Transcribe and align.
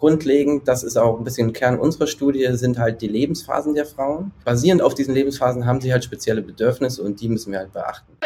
Grundlegend, 0.00 0.66
das 0.66 0.82
ist 0.82 0.96
auch 0.96 1.18
ein 1.18 1.24
bisschen 1.24 1.52
Kern 1.52 1.78
unserer 1.78 2.06
Studie, 2.06 2.48
sind 2.52 2.78
halt 2.78 3.02
die 3.02 3.06
Lebensphasen 3.06 3.74
der 3.74 3.84
Frauen. 3.84 4.32
Basierend 4.46 4.80
auf 4.80 4.94
diesen 4.94 5.12
Lebensphasen 5.12 5.66
haben 5.66 5.82
sie 5.82 5.92
halt 5.92 6.02
spezielle 6.02 6.40
Bedürfnisse 6.40 7.02
und 7.02 7.20
die 7.20 7.28
müssen 7.28 7.52
wir 7.52 7.58
halt 7.58 7.72
beachten. 7.74 8.16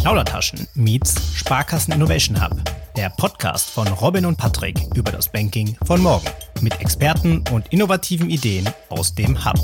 Plaudertaschen 0.00 0.66
meets 0.74 1.14
Sparkassen 1.34 1.92
Innovation 1.92 2.42
Hub. 2.42 2.56
Der 2.96 3.10
Podcast 3.10 3.68
von 3.68 3.86
Robin 3.86 4.24
und 4.24 4.38
Patrick 4.38 4.78
über 4.94 5.12
das 5.12 5.28
Banking 5.28 5.76
von 5.84 6.00
morgen. 6.00 6.26
Mit 6.62 6.80
Experten 6.80 7.44
und 7.52 7.70
innovativen 7.70 8.30
Ideen 8.30 8.66
aus 8.88 9.14
dem 9.14 9.44
Hub. 9.44 9.58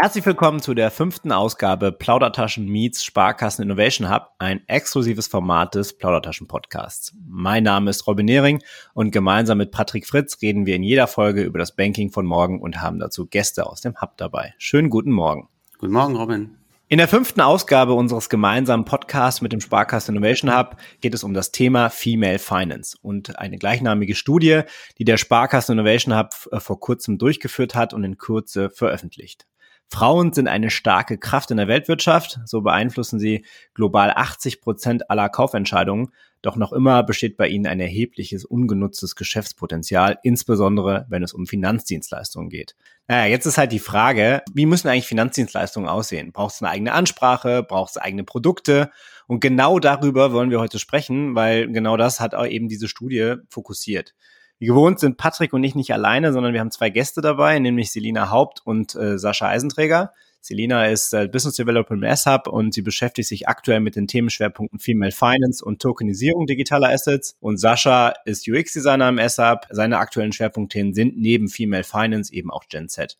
Herzlich 0.00 0.24
willkommen 0.24 0.60
zu 0.60 0.74
der 0.74 0.92
fünften 0.92 1.32
Ausgabe 1.32 1.90
Plaudertaschen 1.90 2.68
Meets 2.68 3.02
Sparkassen 3.02 3.64
Innovation 3.64 4.08
Hub, 4.08 4.28
ein 4.38 4.60
exklusives 4.68 5.26
Format 5.26 5.74
des 5.74 5.98
Plaudertaschen 5.98 6.46
Podcasts. 6.46 7.16
Mein 7.26 7.64
Name 7.64 7.90
ist 7.90 8.06
Robin 8.06 8.26
Nehring 8.26 8.62
und 8.94 9.10
gemeinsam 9.10 9.58
mit 9.58 9.72
Patrick 9.72 10.06
Fritz 10.06 10.40
reden 10.40 10.66
wir 10.66 10.76
in 10.76 10.84
jeder 10.84 11.08
Folge 11.08 11.42
über 11.42 11.58
das 11.58 11.74
Banking 11.74 12.12
von 12.12 12.26
morgen 12.26 12.60
und 12.60 12.80
haben 12.80 13.00
dazu 13.00 13.26
Gäste 13.26 13.66
aus 13.66 13.80
dem 13.80 14.00
Hub 14.00 14.16
dabei. 14.18 14.54
Schönen 14.58 14.88
guten 14.88 15.10
Morgen. 15.10 15.48
Guten 15.78 15.94
Morgen, 15.94 16.14
Robin. 16.14 16.56
In 16.86 16.98
der 16.98 17.08
fünften 17.08 17.40
Ausgabe 17.40 17.94
unseres 17.94 18.28
gemeinsamen 18.28 18.84
Podcasts 18.84 19.40
mit 19.40 19.52
dem 19.52 19.60
Sparkassen 19.60 20.14
Innovation 20.14 20.56
Hub 20.56 20.76
geht 21.00 21.12
es 21.12 21.24
um 21.24 21.34
das 21.34 21.50
Thema 21.50 21.90
Female 21.90 22.38
Finance 22.38 22.96
und 23.02 23.36
eine 23.40 23.58
gleichnamige 23.58 24.14
Studie, 24.14 24.60
die 24.98 25.04
der 25.04 25.16
Sparkassen 25.16 25.72
Innovation 25.72 26.16
Hub 26.16 26.30
äh, 26.52 26.60
vor 26.60 26.78
kurzem 26.78 27.18
durchgeführt 27.18 27.74
hat 27.74 27.92
und 27.92 28.04
in 28.04 28.16
Kürze 28.16 28.70
veröffentlicht. 28.70 29.48
Frauen 29.90 30.32
sind 30.32 30.48
eine 30.48 30.70
starke 30.70 31.18
Kraft 31.18 31.50
in 31.50 31.56
der 31.56 31.68
Weltwirtschaft, 31.68 32.40
so 32.44 32.60
beeinflussen 32.60 33.18
sie 33.18 33.44
global 33.74 34.12
80 34.14 34.60
Prozent 34.60 35.10
aller 35.10 35.28
Kaufentscheidungen, 35.28 36.10
doch 36.40 36.54
noch 36.56 36.72
immer 36.72 37.02
besteht 37.02 37.36
bei 37.36 37.48
ihnen 37.48 37.66
ein 37.66 37.80
erhebliches 37.80 38.44
ungenutztes 38.44 39.16
Geschäftspotenzial, 39.16 40.18
insbesondere 40.22 41.06
wenn 41.08 41.24
es 41.24 41.32
um 41.32 41.46
Finanzdienstleistungen 41.46 42.48
geht. 42.48 42.76
Naja, 43.08 43.26
jetzt 43.26 43.46
ist 43.46 43.58
halt 43.58 43.72
die 43.72 43.80
Frage, 43.80 44.42
wie 44.52 44.66
müssen 44.66 44.88
eigentlich 44.88 45.08
Finanzdienstleistungen 45.08 45.88
aussehen? 45.88 46.30
Braucht 46.32 46.54
es 46.54 46.62
eine 46.62 46.70
eigene 46.70 46.92
Ansprache? 46.92 47.64
Braucht 47.64 47.90
es 47.90 47.96
eigene 47.96 48.22
Produkte? 48.22 48.90
Und 49.26 49.40
genau 49.40 49.80
darüber 49.80 50.32
wollen 50.32 50.50
wir 50.50 50.60
heute 50.60 50.78
sprechen, 50.78 51.34
weil 51.34 51.72
genau 51.72 51.96
das 51.96 52.20
hat 52.20 52.34
auch 52.34 52.46
eben 52.46 52.68
diese 52.68 52.86
Studie 52.86 53.34
fokussiert. 53.48 54.14
Wie 54.58 54.66
gewohnt 54.66 54.98
sind 54.98 55.16
Patrick 55.16 55.52
und 55.52 55.62
ich 55.62 55.74
nicht 55.74 55.92
alleine, 55.92 56.32
sondern 56.32 56.52
wir 56.52 56.60
haben 56.60 56.70
zwei 56.70 56.90
Gäste 56.90 57.20
dabei, 57.20 57.58
nämlich 57.58 57.92
Selina 57.92 58.30
Haupt 58.30 58.60
und 58.64 58.94
äh, 58.96 59.18
Sascha 59.18 59.48
Eisenträger. 59.48 60.12
Selina 60.40 60.86
ist 60.86 61.12
äh, 61.12 61.28
Business 61.28 61.56
Developer 61.56 61.94
im 61.94 62.02
S-Hub 62.02 62.48
und 62.48 62.72
sie 62.72 62.82
beschäftigt 62.82 63.28
sich 63.28 63.48
aktuell 63.48 63.80
mit 63.80 63.96
den 63.96 64.06
Themenschwerpunkten 64.06 64.78
Female 64.78 65.12
Finance 65.12 65.64
und 65.64 65.80
Tokenisierung 65.82 66.46
digitaler 66.46 66.90
Assets. 66.90 67.36
Und 67.40 67.58
Sascha 67.58 68.14
ist 68.24 68.48
UX-Designer 68.48 69.08
im 69.08 69.18
S-Hub. 69.18 69.66
Seine 69.70 69.98
aktuellen 69.98 70.32
Schwerpunktthemen 70.32 70.94
sind 70.94 71.18
neben 71.18 71.48
Female 71.48 71.84
Finance 71.84 72.32
eben 72.32 72.50
auch 72.50 72.64
Gen 72.68 72.88
Z. 72.88 73.16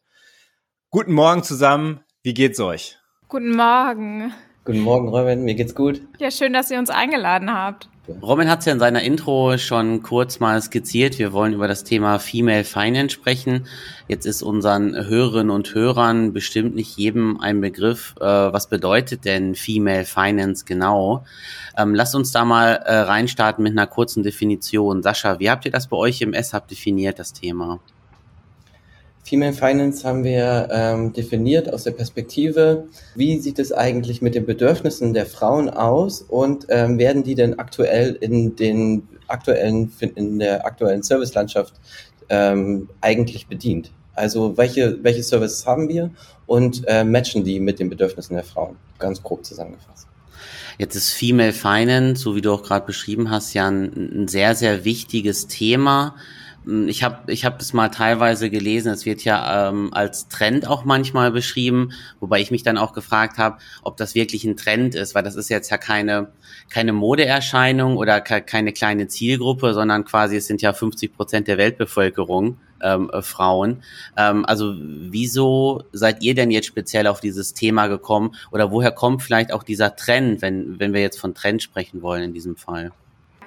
Guten 0.90 1.12
Morgen 1.12 1.42
zusammen. 1.42 2.00
Wie 2.22 2.34
geht's 2.34 2.60
euch? 2.60 2.98
Guten 3.28 3.54
Morgen. 3.54 4.32
Guten 4.64 4.80
Morgen, 4.80 5.08
Robin. 5.08 5.42
Mir 5.44 5.54
geht's 5.54 5.74
gut. 5.74 6.00
Ja, 6.18 6.30
schön, 6.30 6.52
dass 6.52 6.70
ihr 6.70 6.78
uns 6.78 6.90
eingeladen 6.90 7.52
habt. 7.52 7.88
Robin 8.22 8.48
hat 8.48 8.60
es 8.60 8.64
ja 8.64 8.72
in 8.72 8.78
seiner 8.78 9.02
Intro 9.02 9.58
schon 9.58 10.02
kurz 10.02 10.40
mal 10.40 10.60
skizziert. 10.62 11.18
Wir 11.18 11.34
wollen 11.34 11.52
über 11.52 11.68
das 11.68 11.84
Thema 11.84 12.18
Female 12.18 12.64
Finance 12.64 13.10
sprechen. 13.10 13.66
Jetzt 14.08 14.24
ist 14.24 14.42
unseren 14.42 14.94
Hörerinnen 14.94 15.50
und 15.50 15.74
Hörern 15.74 16.32
bestimmt 16.32 16.74
nicht 16.74 16.96
jedem 16.96 17.38
ein 17.38 17.60
Begriff. 17.60 18.14
Äh, 18.18 18.24
was 18.24 18.68
bedeutet 18.68 19.26
denn 19.26 19.54
Female 19.54 20.06
Finance 20.06 20.64
genau? 20.64 21.24
Ähm, 21.76 21.94
lasst 21.94 22.14
uns 22.14 22.32
da 22.32 22.46
mal 22.46 22.76
äh, 22.76 22.96
reinstarten 23.00 23.62
mit 23.62 23.72
einer 23.72 23.86
kurzen 23.86 24.22
Definition. 24.22 25.02
Sascha, 25.02 25.38
wie 25.38 25.50
habt 25.50 25.66
ihr 25.66 25.72
das 25.72 25.88
bei 25.88 25.96
euch 25.96 26.22
im 26.22 26.32
S-Hub 26.32 26.66
definiert, 26.66 27.18
das 27.18 27.34
Thema? 27.34 27.78
Female 29.28 29.52
Finance 29.52 30.08
haben 30.08 30.24
wir 30.24 30.68
ähm, 30.70 31.12
definiert 31.12 31.70
aus 31.70 31.84
der 31.84 31.90
Perspektive, 31.90 32.88
wie 33.14 33.38
sieht 33.38 33.58
es 33.58 33.72
eigentlich 33.72 34.22
mit 34.22 34.34
den 34.34 34.46
Bedürfnissen 34.46 35.12
der 35.12 35.26
Frauen 35.26 35.68
aus 35.68 36.22
und 36.22 36.66
ähm, 36.70 36.98
werden 36.98 37.24
die 37.24 37.34
denn 37.34 37.58
aktuell 37.58 38.16
in 38.20 38.56
den 38.56 39.06
aktuellen 39.26 39.92
in 40.14 40.38
der 40.38 40.64
aktuellen 40.64 41.02
Servicelandschaft 41.02 41.74
ähm, 42.30 42.88
eigentlich 43.02 43.48
bedient? 43.48 43.90
Also 44.14 44.56
welche 44.56 45.04
welche 45.04 45.22
Services 45.22 45.66
haben 45.66 45.90
wir 45.90 46.10
und 46.46 46.84
äh, 46.86 47.04
matchen 47.04 47.44
die 47.44 47.60
mit 47.60 47.80
den 47.80 47.90
Bedürfnissen 47.90 48.34
der 48.34 48.44
Frauen? 48.44 48.76
Ganz 48.98 49.22
grob 49.22 49.44
zusammengefasst. 49.44 50.06
Jetzt 50.78 50.94
ist 50.94 51.10
Female 51.10 51.52
Finance, 51.52 52.22
so 52.22 52.34
wie 52.34 52.40
du 52.40 52.50
auch 52.50 52.62
gerade 52.62 52.86
beschrieben 52.86 53.30
hast, 53.30 53.52
ja 53.52 53.68
ein, 53.68 54.22
ein 54.22 54.28
sehr 54.28 54.54
sehr 54.54 54.86
wichtiges 54.86 55.48
Thema 55.48 56.14
ich 56.66 57.02
habe 57.02 57.32
ich 57.32 57.44
hab 57.44 57.58
das 57.58 57.72
mal 57.72 57.88
teilweise 57.88 58.50
gelesen, 58.50 58.92
es 58.92 59.06
wird 59.06 59.24
ja 59.24 59.68
ähm, 59.68 59.92
als 59.92 60.28
Trend 60.28 60.66
auch 60.66 60.84
manchmal 60.84 61.30
beschrieben, 61.30 61.92
wobei 62.20 62.40
ich 62.40 62.50
mich 62.50 62.62
dann 62.62 62.76
auch 62.76 62.92
gefragt 62.92 63.38
habe, 63.38 63.58
ob 63.82 63.96
das 63.96 64.14
wirklich 64.14 64.44
ein 64.44 64.56
Trend 64.56 64.94
ist, 64.94 65.14
weil 65.14 65.22
das 65.22 65.36
ist 65.36 65.48
jetzt 65.48 65.70
ja 65.70 65.78
keine, 65.78 66.28
keine 66.68 66.92
Modeerscheinung 66.92 67.96
oder 67.96 68.20
ke 68.20 68.42
keine 68.42 68.72
kleine 68.72 69.08
Zielgruppe, 69.08 69.72
sondern 69.72 70.04
quasi 70.04 70.36
es 70.36 70.46
sind 70.46 70.60
ja 70.60 70.72
50 70.72 71.16
Prozent 71.16 71.48
der 71.48 71.58
Weltbevölkerung 71.58 72.58
ähm, 72.82 73.10
äh, 73.12 73.22
Frauen. 73.22 73.82
Ähm, 74.16 74.44
also 74.44 74.74
wieso 74.76 75.84
seid 75.92 76.22
ihr 76.22 76.34
denn 76.34 76.50
jetzt 76.50 76.66
speziell 76.66 77.06
auf 77.06 77.20
dieses 77.20 77.54
Thema 77.54 77.86
gekommen 77.86 78.34
oder 78.50 78.70
woher 78.70 78.92
kommt 78.92 79.22
vielleicht 79.22 79.52
auch 79.52 79.62
dieser 79.62 79.96
Trend, 79.96 80.42
wenn, 80.42 80.78
wenn 80.78 80.92
wir 80.92 81.00
jetzt 81.00 81.18
von 81.18 81.34
Trend 81.34 81.62
sprechen 81.62 82.02
wollen 82.02 82.24
in 82.24 82.32
diesem 82.34 82.56
Fall? 82.56 82.92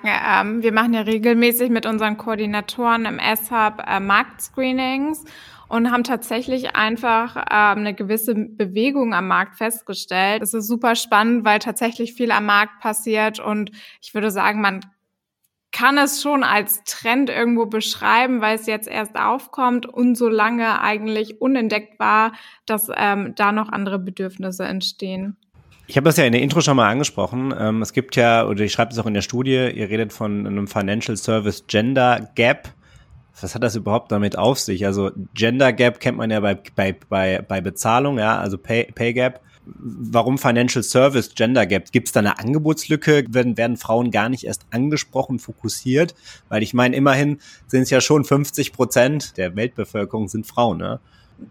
Ja, 0.03 0.41
ähm, 0.41 0.63
wir 0.63 0.73
machen 0.73 0.93
ja 0.93 1.01
regelmäßig 1.01 1.69
mit 1.69 1.85
unseren 1.85 2.17
Koordinatoren 2.17 3.05
im 3.05 3.19
S-Hub 3.19 3.83
äh, 3.85 3.99
Marktscreenings 3.99 5.25
und 5.67 5.91
haben 5.91 6.03
tatsächlich 6.03 6.75
einfach 6.75 7.35
ähm, 7.37 7.79
eine 7.79 7.93
gewisse 7.93 8.33
Bewegung 8.33 9.13
am 9.13 9.27
Markt 9.27 9.57
festgestellt. 9.57 10.41
Das 10.41 10.53
ist 10.53 10.67
super 10.67 10.95
spannend, 10.95 11.45
weil 11.45 11.59
tatsächlich 11.59 12.13
viel 12.13 12.31
am 12.31 12.45
Markt 12.45 12.79
passiert 12.79 13.39
und 13.39 13.71
ich 14.01 14.13
würde 14.13 14.31
sagen, 14.31 14.59
man 14.59 14.81
kann 15.71 15.97
es 15.97 16.21
schon 16.21 16.43
als 16.43 16.83
Trend 16.83 17.29
irgendwo 17.29 17.65
beschreiben, 17.65 18.41
weil 18.41 18.55
es 18.55 18.65
jetzt 18.65 18.87
erst 18.87 19.15
aufkommt 19.15 19.85
und 19.85 20.15
so 20.15 20.27
lange 20.27 20.81
eigentlich 20.81 21.39
unentdeckt 21.39 21.99
war, 21.99 22.33
dass 22.65 22.89
ähm, 22.93 23.33
da 23.35 23.51
noch 23.51 23.69
andere 23.69 23.99
Bedürfnisse 23.99 24.65
entstehen. 24.65 25.37
Ich 25.91 25.97
habe 25.97 26.05
das 26.05 26.15
ja 26.15 26.23
in 26.23 26.31
der 26.31 26.41
Intro 26.41 26.61
schon 26.61 26.77
mal 26.77 26.89
angesprochen. 26.89 27.53
Ähm, 27.59 27.81
es 27.81 27.91
gibt 27.91 28.15
ja, 28.15 28.47
oder 28.47 28.61
ich 28.61 28.71
schreibe 28.71 28.93
es 28.93 28.97
auch 28.97 29.07
in 29.07 29.13
der 29.13 29.21
Studie, 29.21 29.69
ihr 29.75 29.89
redet 29.89 30.13
von 30.13 30.47
einem 30.47 30.65
Financial 30.65 31.17
Service 31.17 31.65
Gender 31.67 32.29
Gap. 32.35 32.69
Was 33.41 33.55
hat 33.55 33.61
das 33.61 33.75
überhaupt 33.75 34.09
damit 34.09 34.37
auf 34.37 34.57
sich? 34.57 34.85
Also 34.85 35.11
Gender 35.33 35.73
Gap 35.73 35.99
kennt 35.99 36.17
man 36.17 36.31
ja 36.31 36.39
bei, 36.39 36.57
bei, 36.77 36.95
bei, 37.09 37.43
bei 37.45 37.59
Bezahlung, 37.59 38.19
ja, 38.19 38.39
also 38.39 38.57
Pay, 38.57 38.93
Pay 38.95 39.11
Gap. 39.11 39.41
Warum 39.65 40.37
Financial 40.37 40.81
Service 40.81 41.35
Gender 41.35 41.65
Gap? 41.65 41.91
Gibt 41.91 42.07
es 42.07 42.13
da 42.13 42.21
eine 42.21 42.39
Angebotslücke? 42.39 43.25
Werden, 43.27 43.57
werden 43.57 43.75
Frauen 43.75 44.11
gar 44.11 44.29
nicht 44.29 44.45
erst 44.45 44.67
angesprochen, 44.71 45.39
fokussiert? 45.39 46.15
Weil 46.47 46.63
ich 46.63 46.73
meine, 46.73 46.95
immerhin 46.95 47.39
sind 47.67 47.81
es 47.81 47.89
ja 47.89 47.99
schon 47.99 48.23
50 48.23 48.71
Prozent 48.71 49.35
der 49.35 49.57
Weltbevölkerung 49.57 50.29
sind 50.29 50.47
Frauen, 50.47 50.77
ne? 50.77 51.01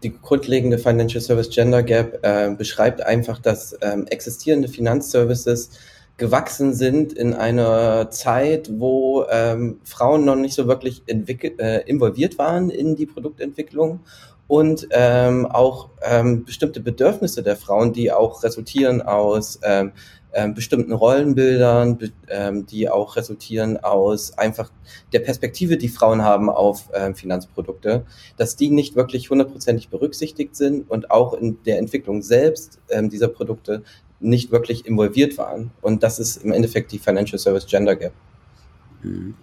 Die 0.03 0.13
grundlegende 0.19 0.77
Financial 0.77 1.21
Service 1.21 1.49
Gender 1.49 1.83
Gap 1.83 2.19
äh, 2.23 2.51
beschreibt 2.55 3.01
einfach, 3.01 3.39
dass 3.39 3.77
ähm, 3.81 4.07
existierende 4.07 4.67
Finanzservices 4.67 5.71
gewachsen 6.17 6.73
sind 6.73 7.13
in 7.13 7.33
einer 7.33 8.11
Zeit, 8.11 8.69
wo 8.73 9.25
ähm, 9.29 9.79
Frauen 9.83 10.23
noch 10.23 10.35
nicht 10.35 10.53
so 10.53 10.67
wirklich 10.67 11.03
äh, 11.07 11.81
involviert 11.87 12.37
waren 12.37 12.69
in 12.69 12.95
die 12.95 13.07
Produktentwicklung 13.07 14.01
und 14.47 14.87
ähm, 14.91 15.45
auch 15.45 15.89
ähm, 16.03 16.43
bestimmte 16.45 16.79
Bedürfnisse 16.81 17.41
der 17.41 17.55
Frauen, 17.55 17.93
die 17.93 18.11
auch 18.11 18.43
resultieren 18.43 19.01
aus 19.01 19.59
ähm, 19.63 19.93
ähm, 20.33 20.53
bestimmten 20.53 20.93
Rollenbildern, 20.93 21.99
ähm, 22.29 22.65
die 22.65 22.89
auch 22.89 23.15
resultieren 23.15 23.77
aus 23.77 24.37
einfach 24.37 24.71
der 25.11 25.19
Perspektive, 25.19 25.77
die 25.77 25.89
Frauen 25.89 26.23
haben 26.23 26.49
auf 26.49 26.89
ähm, 26.93 27.15
Finanzprodukte, 27.15 28.05
dass 28.37 28.55
die 28.55 28.69
nicht 28.69 28.95
wirklich 28.95 29.29
hundertprozentig 29.29 29.89
berücksichtigt 29.89 30.55
sind 30.55 30.89
und 30.89 31.11
auch 31.11 31.33
in 31.33 31.61
der 31.63 31.79
Entwicklung 31.79 32.21
selbst 32.21 32.79
ähm, 32.89 33.09
dieser 33.09 33.27
Produkte 33.27 33.83
nicht 34.19 34.51
wirklich 34.51 34.85
involviert 34.85 35.37
waren. 35.37 35.71
Und 35.81 36.03
das 36.03 36.19
ist 36.19 36.43
im 36.43 36.51
Endeffekt 36.51 36.91
die 36.91 36.99
Financial 36.99 37.39
Service 37.39 37.65
Gender 37.65 37.95
Gap. 37.95 38.13
Mhm. 39.03 39.35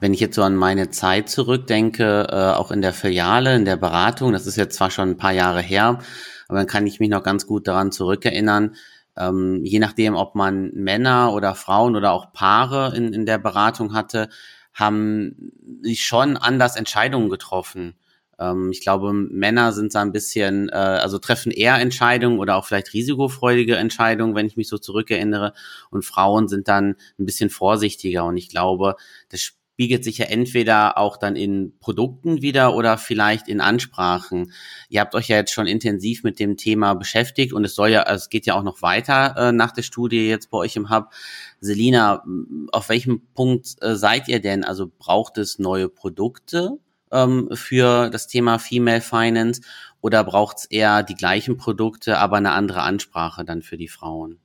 Wenn 0.00 0.12
ich 0.12 0.20
jetzt 0.20 0.34
so 0.34 0.42
an 0.42 0.56
meine 0.56 0.90
Zeit 0.90 1.28
zurückdenke, 1.28 2.26
äh, 2.30 2.34
auch 2.34 2.70
in 2.70 2.82
der 2.82 2.92
Filiale, 2.92 3.54
in 3.54 3.64
der 3.64 3.76
Beratung, 3.76 4.32
das 4.32 4.46
ist 4.46 4.56
jetzt 4.56 4.76
zwar 4.76 4.90
schon 4.90 5.10
ein 5.10 5.16
paar 5.16 5.32
Jahre 5.32 5.62
her, 5.62 6.00
aber 6.48 6.58
dann 6.58 6.66
kann 6.66 6.86
ich 6.86 7.00
mich 7.00 7.08
noch 7.08 7.22
ganz 7.22 7.46
gut 7.46 7.68
daran 7.68 7.92
zurückerinnern, 7.92 8.74
ähm, 9.16 9.64
je 9.64 9.78
nachdem, 9.78 10.14
ob 10.14 10.34
man 10.34 10.70
Männer 10.74 11.32
oder 11.32 11.54
Frauen 11.54 11.96
oder 11.96 12.12
auch 12.12 12.32
Paare 12.32 12.96
in, 12.96 13.12
in 13.12 13.26
der 13.26 13.38
Beratung 13.38 13.94
hatte, 13.94 14.28
haben 14.72 15.52
sich 15.82 16.04
schon 16.04 16.36
anders 16.36 16.76
Entscheidungen 16.76 17.28
getroffen. 17.30 17.90
Äh, 17.90 18.04
Ähm, 18.38 18.70
ich 18.72 18.80
glaube, 18.80 19.12
Männer 19.12 19.72
sind 19.72 19.94
da 19.94 20.02
ein 20.02 20.12
bisschen, 20.12 20.68
äh, 20.68 20.72
also 20.74 21.18
treffen 21.18 21.52
eher 21.52 21.78
Entscheidungen 21.78 22.38
oder 22.38 22.56
auch 22.56 22.66
vielleicht 22.66 22.92
risikofreudige 22.92 23.76
Entscheidungen, 23.76 24.34
wenn 24.34 24.46
ich 24.46 24.56
mich 24.56 24.68
so 24.68 24.78
zurückerinnere. 24.78 25.52
Und 25.90 26.04
Frauen 26.04 26.48
sind 26.48 26.68
dann 26.68 26.96
ein 27.18 27.26
bisschen 27.26 27.50
vorsichtiger. 27.50 28.24
Und 28.24 28.36
ich 28.36 28.48
glaube, 28.48 28.96
das 29.28 29.52
spiegelt 29.74 30.04
sich 30.04 30.18
ja 30.18 30.26
entweder 30.26 30.98
auch 30.98 31.16
dann 31.16 31.34
in 31.34 31.76
Produkten 31.80 32.42
wieder 32.42 32.76
oder 32.76 32.96
vielleicht 32.96 33.48
in 33.48 33.60
Ansprachen. 33.60 34.52
Ihr 34.88 35.00
habt 35.00 35.16
euch 35.16 35.26
ja 35.26 35.36
jetzt 35.36 35.52
schon 35.52 35.66
intensiv 35.66 36.22
mit 36.22 36.38
dem 36.38 36.56
Thema 36.56 36.94
beschäftigt 36.94 37.52
und 37.52 37.64
es 37.64 37.74
soll 37.74 37.88
ja, 37.88 38.04
es 38.04 38.28
geht 38.28 38.46
ja 38.46 38.54
auch 38.54 38.62
noch 38.62 38.82
weiter 38.82 39.34
äh, 39.36 39.52
nach 39.52 39.72
der 39.72 39.82
Studie 39.82 40.28
jetzt 40.28 40.50
bei 40.50 40.58
euch 40.58 40.76
im 40.76 40.90
Hub. 40.90 41.10
Selina, 41.58 42.24
auf 42.70 42.88
welchem 42.88 43.22
Punkt 43.34 43.74
äh, 43.80 43.96
seid 43.96 44.28
ihr 44.28 44.40
denn? 44.40 44.62
Also 44.62 44.88
braucht 44.96 45.38
es 45.38 45.58
neue 45.58 45.88
Produkte 45.88 46.78
ähm, 47.10 47.48
für 47.52 48.10
das 48.10 48.28
Thema 48.28 48.60
Female 48.60 49.00
Finance 49.00 49.60
oder 50.00 50.22
braucht 50.22 50.58
es 50.58 50.64
eher 50.66 51.02
die 51.02 51.16
gleichen 51.16 51.56
Produkte, 51.56 52.18
aber 52.18 52.36
eine 52.36 52.52
andere 52.52 52.82
Ansprache 52.82 53.44
dann 53.44 53.62
für 53.62 53.76
die 53.76 53.88
Frauen? 53.88 54.38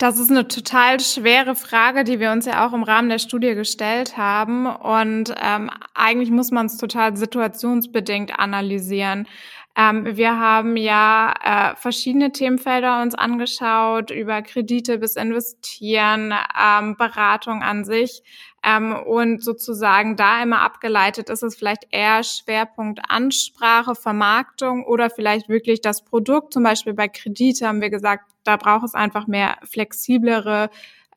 Das 0.00 0.18
ist 0.18 0.30
eine 0.30 0.48
total 0.48 0.98
schwere 0.98 1.54
Frage, 1.54 2.04
die 2.04 2.20
wir 2.20 2.32
uns 2.32 2.46
ja 2.46 2.66
auch 2.66 2.72
im 2.72 2.84
Rahmen 2.84 3.10
der 3.10 3.18
Studie 3.18 3.54
gestellt 3.54 4.16
haben. 4.16 4.64
Und 4.64 5.34
ähm, 5.38 5.70
eigentlich 5.92 6.30
muss 6.30 6.50
man 6.50 6.64
es 6.64 6.78
total 6.78 7.18
situationsbedingt 7.18 8.38
analysieren. 8.38 9.28
Ähm, 9.76 10.16
wir 10.16 10.38
haben 10.38 10.78
ja 10.78 11.34
äh, 11.44 11.76
verschiedene 11.76 12.32
Themenfelder 12.32 13.02
uns 13.02 13.14
angeschaut, 13.14 14.10
über 14.10 14.40
Kredite 14.40 14.96
bis 14.96 15.16
Investieren, 15.16 16.32
ähm, 16.58 16.96
Beratung 16.96 17.62
an 17.62 17.84
sich. 17.84 18.22
Ähm, 18.64 18.94
und 18.94 19.44
sozusagen 19.44 20.16
da 20.16 20.42
immer 20.42 20.62
abgeleitet 20.62 21.28
ist 21.28 21.42
es 21.42 21.56
vielleicht 21.56 21.86
eher 21.90 22.22
Schwerpunkt 22.22 23.00
Ansprache, 23.06 23.94
Vermarktung 23.94 24.86
oder 24.86 25.10
vielleicht 25.10 25.50
wirklich 25.50 25.82
das 25.82 26.02
Produkt. 26.06 26.54
Zum 26.54 26.62
Beispiel 26.62 26.94
bei 26.94 27.08
Kredite 27.08 27.68
haben 27.68 27.82
wir 27.82 27.90
gesagt, 27.90 28.29
da 28.44 28.56
braucht 28.56 28.84
es 28.84 28.94
einfach 28.94 29.26
mehr 29.26 29.58
flexiblere 29.64 30.70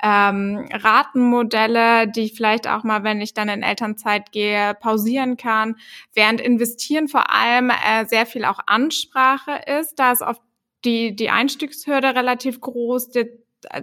ähm, 0.03 0.67
Ratenmodelle, 0.71 2.09
die 2.09 2.23
ich 2.23 2.33
vielleicht 2.33 2.67
auch 2.67 2.83
mal, 2.83 3.03
wenn 3.03 3.21
ich 3.21 3.33
dann 3.33 3.47
in 3.47 3.63
Elternzeit 3.63 4.33
gehe, 4.33 4.75
pausieren 4.81 5.37
kann. 5.37 5.77
Während 6.13 6.41
investieren 6.41 7.07
vor 7.07 7.31
allem 7.31 7.69
äh, 7.69 8.05
sehr 8.05 8.25
viel 8.25 8.43
auch 8.43 8.59
Ansprache 8.65 9.61
ist, 9.79 9.95
da 9.99 10.11
ist 10.11 10.21
oft 10.21 10.41
die, 10.83 11.15
die 11.15 11.29
Einstiegshürde 11.29 12.15
relativ 12.15 12.59
groß, 12.59 13.11
der 13.11 13.27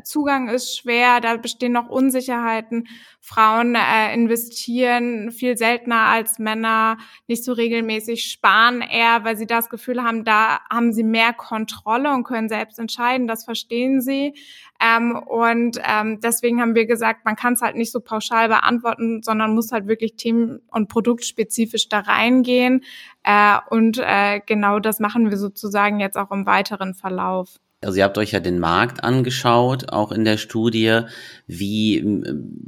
Zugang 0.05 0.49
ist 0.49 0.77
schwer, 0.77 1.21
da 1.21 1.37
bestehen 1.37 1.73
noch 1.73 1.89
Unsicherheiten. 1.89 2.89
Frauen 3.21 3.75
äh, 3.75 4.15
investieren 4.15 5.31
viel 5.31 5.57
seltener 5.57 6.07
als 6.07 6.39
Männer, 6.39 6.97
nicht 7.27 7.45
so 7.45 7.53
regelmäßig, 7.53 8.25
sparen 8.25 8.81
eher, 8.81 9.25
weil 9.25 9.37
sie 9.37 9.47
das 9.47 9.69
Gefühl 9.69 10.03
haben, 10.03 10.25
da 10.25 10.61
haben 10.71 10.93
sie 10.93 11.05
mehr 11.05 11.33
Kontrolle 11.33 12.13
und 12.13 12.25
können 12.25 12.49
selbst 12.49 12.79
entscheiden. 12.79 13.27
Das 13.27 13.45
verstehen 13.45 14.01
sie. 14.01 14.35
Ähm, 14.81 15.15
und 15.17 15.79
ähm, 15.85 16.21
deswegen 16.21 16.61
haben 16.61 16.75
wir 16.75 16.87
gesagt, 16.87 17.27
man 17.27 17.37
kann 17.37 17.53
es 17.53 17.61
halt 17.61 17.77
nicht 17.77 17.93
so 17.93 18.01
pauschal 18.01 18.49
beantworten, 18.49 19.23
sondern 19.23 19.55
muss 19.55 19.73
halt 19.73 19.87
wirklich 19.87 20.17
themen- 20.17 20.63
und 20.71 20.89
produktspezifisch 20.89 21.89
da 21.89 22.01
reingehen. 22.01 22.83
Äh, 23.23 23.59
und 23.69 23.99
äh, 23.99 24.41
genau 24.47 24.79
das 24.81 24.99
machen 24.99 25.29
wir 25.31 25.37
sozusagen 25.37 26.01
jetzt 26.01 26.17
auch 26.17 26.31
im 26.31 26.47
weiteren 26.47 26.95
Verlauf. 26.95 27.61
Also 27.83 27.97
ihr 27.97 28.05
habt 28.05 28.19
euch 28.19 28.33
ja 28.33 28.41
den 28.41 28.59
Markt 28.59 29.03
angeschaut, 29.03 29.91
auch 29.91 30.13
in 30.13 30.25
der 30.25 30.37
Studie. 30.37 31.01
Wie, 31.47 32.05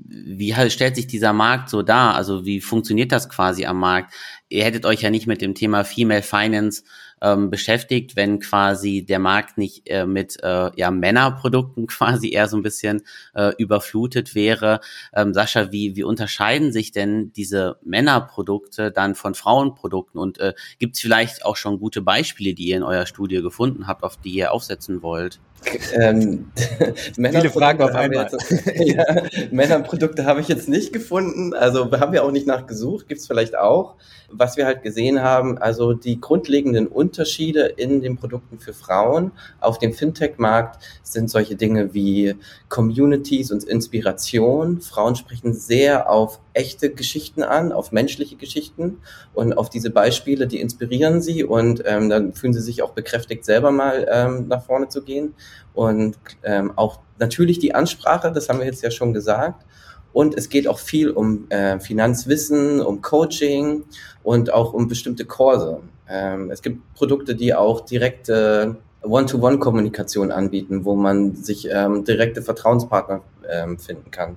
wie 0.08 0.56
halt 0.56 0.72
stellt 0.72 0.96
sich 0.96 1.06
dieser 1.06 1.34
Markt 1.34 1.68
so 1.68 1.82
dar? 1.82 2.14
Also 2.14 2.46
wie 2.46 2.62
funktioniert 2.62 3.12
das 3.12 3.28
quasi 3.28 3.66
am 3.66 3.78
Markt? 3.78 4.14
Ihr 4.48 4.64
hättet 4.64 4.86
euch 4.86 5.02
ja 5.02 5.10
nicht 5.10 5.26
mit 5.26 5.42
dem 5.42 5.54
Thema 5.54 5.84
Female 5.84 6.22
Finance 6.22 6.84
ähm, 7.22 7.50
beschäftigt, 7.50 8.16
wenn 8.16 8.40
quasi 8.40 9.04
der 9.06 9.20
Markt 9.20 9.56
nicht 9.56 9.88
äh, 9.88 10.04
mit 10.04 10.42
äh, 10.42 10.70
ja, 10.76 10.90
Männerprodukten 10.90 11.86
quasi 11.86 12.32
eher 12.32 12.48
so 12.48 12.56
ein 12.56 12.62
bisschen 12.62 13.02
äh, 13.34 13.52
überflutet 13.56 14.34
wäre. 14.34 14.80
Ähm, 15.14 15.32
Sascha, 15.32 15.72
wie, 15.72 15.96
wie 15.96 16.02
unterscheiden 16.02 16.72
sich 16.72 16.92
denn 16.92 17.32
diese 17.32 17.76
Männerprodukte 17.84 18.90
dann 18.90 19.14
von 19.14 19.34
Frauenprodukten? 19.34 20.20
Und 20.20 20.38
äh, 20.38 20.54
gibt 20.78 20.96
es 20.96 21.00
vielleicht 21.00 21.44
auch 21.44 21.56
schon 21.56 21.78
gute 21.78 22.02
Beispiele, 22.02 22.54
die 22.54 22.68
ihr 22.68 22.76
in 22.76 22.82
eurer 22.82 23.06
Studie 23.06 23.40
gefunden 23.40 23.86
habt, 23.86 24.02
auf 24.02 24.16
die 24.16 24.30
ihr 24.30 24.52
aufsetzen 24.52 25.02
wollt? 25.02 25.38
Ähm, 25.94 26.50
Viele 27.14 27.50
Fragen 27.50 27.82
auf 27.82 27.94
einmal. 27.94 28.28
Jetzt, 28.32 28.76
ja, 28.84 29.04
Männerprodukte 29.50 30.24
habe 30.24 30.40
ich 30.40 30.48
jetzt 30.48 30.68
nicht 30.68 30.92
gefunden, 30.92 31.54
also 31.54 31.90
haben 31.92 32.12
wir 32.12 32.24
auch 32.24 32.32
nicht 32.32 32.46
nachgesucht, 32.46 33.08
gibt 33.08 33.20
es 33.20 33.26
vielleicht 33.26 33.56
auch. 33.56 33.94
Was 34.28 34.56
wir 34.56 34.66
halt 34.66 34.82
gesehen 34.82 35.22
haben, 35.22 35.58
also 35.58 35.92
die 35.92 36.20
grundlegenden 36.20 36.86
Unterschiede 36.88 37.11
in 37.76 38.00
den 38.00 38.16
Produkten 38.16 38.58
für 38.58 38.72
Frauen 38.72 39.32
auf 39.60 39.78
dem 39.78 39.92
Fintech-Markt 39.92 40.82
sind 41.02 41.30
solche 41.30 41.56
Dinge 41.56 41.94
wie 41.94 42.36
Communities 42.68 43.50
und 43.52 43.64
Inspiration. 43.64 44.80
Frauen 44.80 45.16
sprechen 45.16 45.54
sehr 45.54 46.10
auf 46.10 46.40
echte 46.54 46.90
Geschichten 46.90 47.42
an, 47.42 47.72
auf 47.72 47.92
menschliche 47.92 48.36
Geschichten 48.36 48.98
und 49.34 49.56
auf 49.56 49.70
diese 49.70 49.90
Beispiele, 49.90 50.46
die 50.46 50.60
inspirieren 50.60 51.20
sie 51.20 51.44
und 51.44 51.82
ähm, 51.86 52.08
dann 52.08 52.32
fühlen 52.32 52.52
sie 52.52 52.60
sich 52.60 52.82
auch 52.82 52.92
bekräftigt, 52.92 53.44
selber 53.44 53.70
mal 53.70 54.06
ähm, 54.10 54.48
nach 54.48 54.64
vorne 54.64 54.88
zu 54.88 55.02
gehen. 55.02 55.34
Und 55.74 56.18
ähm, 56.42 56.72
auch 56.76 57.00
natürlich 57.18 57.58
die 57.58 57.74
Ansprache, 57.74 58.32
das 58.32 58.48
haben 58.48 58.58
wir 58.58 58.66
jetzt 58.66 58.82
ja 58.82 58.90
schon 58.90 59.12
gesagt. 59.12 59.64
Und 60.12 60.36
es 60.36 60.48
geht 60.48 60.68
auch 60.68 60.78
viel 60.78 61.10
um 61.10 61.50
äh, 61.50 61.80
Finanzwissen, 61.80 62.80
um 62.80 63.00
Coaching 63.00 63.84
und 64.22 64.52
auch 64.52 64.72
um 64.72 64.88
bestimmte 64.88 65.24
Kurse. 65.24 65.80
Ähm, 66.12 66.50
es 66.50 66.62
gibt 66.62 66.94
Produkte, 66.94 67.34
die 67.34 67.54
auch 67.54 67.80
direkte 67.80 68.76
One-to-One-Kommunikation 69.02 70.30
anbieten, 70.30 70.84
wo 70.84 70.94
man 70.94 71.34
sich 71.34 71.68
ähm, 71.70 72.04
direkte 72.04 72.42
Vertrauenspartner 72.42 73.22
ähm, 73.50 73.78
finden 73.78 74.10
kann. 74.10 74.36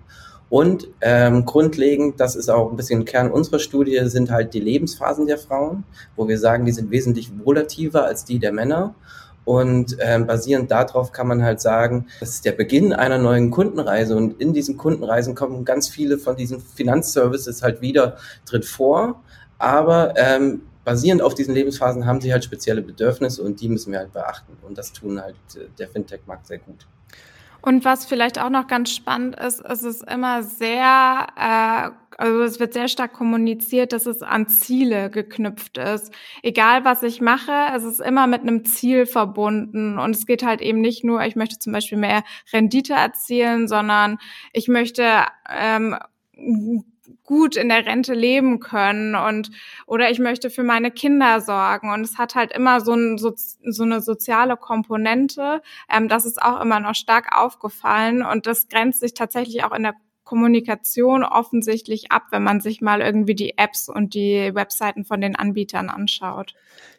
Und 0.49 0.87
ähm, 1.01 1.45
grundlegend, 1.45 2.19
das 2.19 2.35
ist 2.35 2.49
auch 2.49 2.69
ein 2.71 2.77
bisschen 2.77 3.03
Kern 3.03 3.31
unserer 3.31 3.59
Studie, 3.59 3.99
sind 4.05 4.31
halt 4.31 4.53
die 4.53 4.59
Lebensphasen 4.59 5.27
der 5.27 5.37
Frauen, 5.37 5.83
wo 6.15 6.27
wir 6.27 6.37
sagen, 6.37 6.65
die 6.65 6.71
sind 6.71 6.91
wesentlich 6.91 7.31
volativer 7.43 8.05
als 8.05 8.25
die 8.25 8.39
der 8.39 8.53
Männer. 8.53 8.95
Und 9.43 9.97
ähm, 9.99 10.25
basierend 10.25 10.71
darauf 10.71 11.11
kann 11.11 11.27
man 11.27 11.43
halt 11.43 11.61
sagen, 11.61 12.07
das 12.19 12.29
ist 12.29 12.45
der 12.45 12.53
Beginn 12.53 12.93
einer 12.93 13.19
neuen 13.19 13.51
Kundenreise 13.51 14.15
und 14.15 14.41
in 14.41 14.53
diesen 14.53 14.75
Kundenreisen 14.75 15.35
kommen 15.35 15.65
ganz 15.65 15.87
viele 15.87 16.17
von 16.17 16.35
diesen 16.35 16.59
Finanzservices 16.59 17.61
halt 17.61 17.81
wieder 17.81 18.17
drin 18.45 18.63
vor. 18.63 19.21
Aber 19.59 20.13
ähm, 20.17 20.61
basierend 20.85 21.21
auf 21.21 21.33
diesen 21.33 21.53
Lebensphasen 21.53 22.05
haben 22.05 22.21
sie 22.21 22.31
halt 22.31 22.43
spezielle 22.43 22.81
Bedürfnisse 22.81 23.41
und 23.43 23.59
die 23.59 23.67
müssen 23.67 23.91
wir 23.91 23.99
halt 23.99 24.13
beachten. 24.13 24.55
Und 24.61 24.77
das 24.77 24.93
tun 24.93 25.19
halt 25.19 25.35
äh, 25.55 25.67
der 25.77 25.89
Fintech-Markt 25.89 26.47
sehr 26.47 26.59
gut. 26.59 26.87
Und 27.61 27.83
was 27.83 28.05
vielleicht 28.05 28.39
auch 28.39 28.51
noch 28.51 28.67
ganz 28.67 28.91
spannend 28.91 29.35
ist, 29.37 29.59
ist 29.59 29.81
es 29.81 30.03
immer 30.03 30.43
sehr, 30.43 31.27
äh, 31.35 31.89
also 32.15 32.43
es 32.43 32.59
wird 32.59 32.73
sehr 32.73 32.87
stark 32.87 33.13
kommuniziert, 33.13 33.91
dass 33.91 34.05
es 34.05 34.21
an 34.21 34.47
Ziele 34.47 35.09
geknüpft 35.09 35.79
ist. 35.79 36.13
Egal 36.43 36.85
was 36.85 37.01
ich 37.01 37.21
mache, 37.21 37.51
es 37.75 37.83
ist 37.83 38.01
immer 38.01 38.27
mit 38.27 38.41
einem 38.41 38.65
Ziel 38.65 39.07
verbunden. 39.07 39.97
Und 39.97 40.15
es 40.15 40.27
geht 40.27 40.45
halt 40.45 40.61
eben 40.61 40.79
nicht 40.79 41.03
nur, 41.03 41.23
ich 41.23 41.35
möchte 41.35 41.57
zum 41.57 41.73
Beispiel 41.73 41.97
mehr 41.97 42.23
Rendite 42.53 42.93
erzielen, 42.93 43.67
sondern 43.67 44.19
ich 44.53 44.67
möchte 44.67 45.03
ähm, 45.49 45.97
gut 47.23 47.55
in 47.55 47.69
der 47.69 47.85
Rente 47.85 48.13
leben 48.13 48.59
können 48.59 49.15
und 49.15 49.51
oder 49.85 50.09
ich 50.09 50.19
möchte 50.19 50.49
für 50.49 50.63
meine 50.63 50.91
Kinder 50.91 51.41
sorgen. 51.41 51.91
Und 51.91 52.01
es 52.01 52.17
hat 52.17 52.35
halt 52.35 52.51
immer 52.51 52.81
so, 52.81 52.93
ein, 52.93 53.17
so, 53.17 53.33
so 53.35 53.83
eine 53.83 54.01
soziale 54.01 54.57
Komponente. 54.57 55.61
Ähm, 55.89 56.07
das 56.07 56.25
ist 56.25 56.41
auch 56.41 56.61
immer 56.61 56.79
noch 56.79 56.95
stark 56.95 57.37
aufgefallen. 57.37 58.23
Und 58.23 58.47
das 58.47 58.67
grenzt 58.67 58.99
sich 58.99 59.13
tatsächlich 59.13 59.63
auch 59.63 59.73
in 59.73 59.83
der 59.83 59.95
Kommunikation 60.23 61.23
offensichtlich 61.23 62.11
ab, 62.11 62.23
wenn 62.31 62.43
man 62.43 62.59
sich 62.59 62.81
mal 62.81 63.01
irgendwie 63.01 63.35
die 63.35 63.57
Apps 63.57 63.89
und 63.89 64.15
die 64.15 64.51
Webseiten 64.55 65.05
von 65.05 65.21
den 65.21 65.35
Anbietern 65.35 65.89
anschaut 65.89 66.55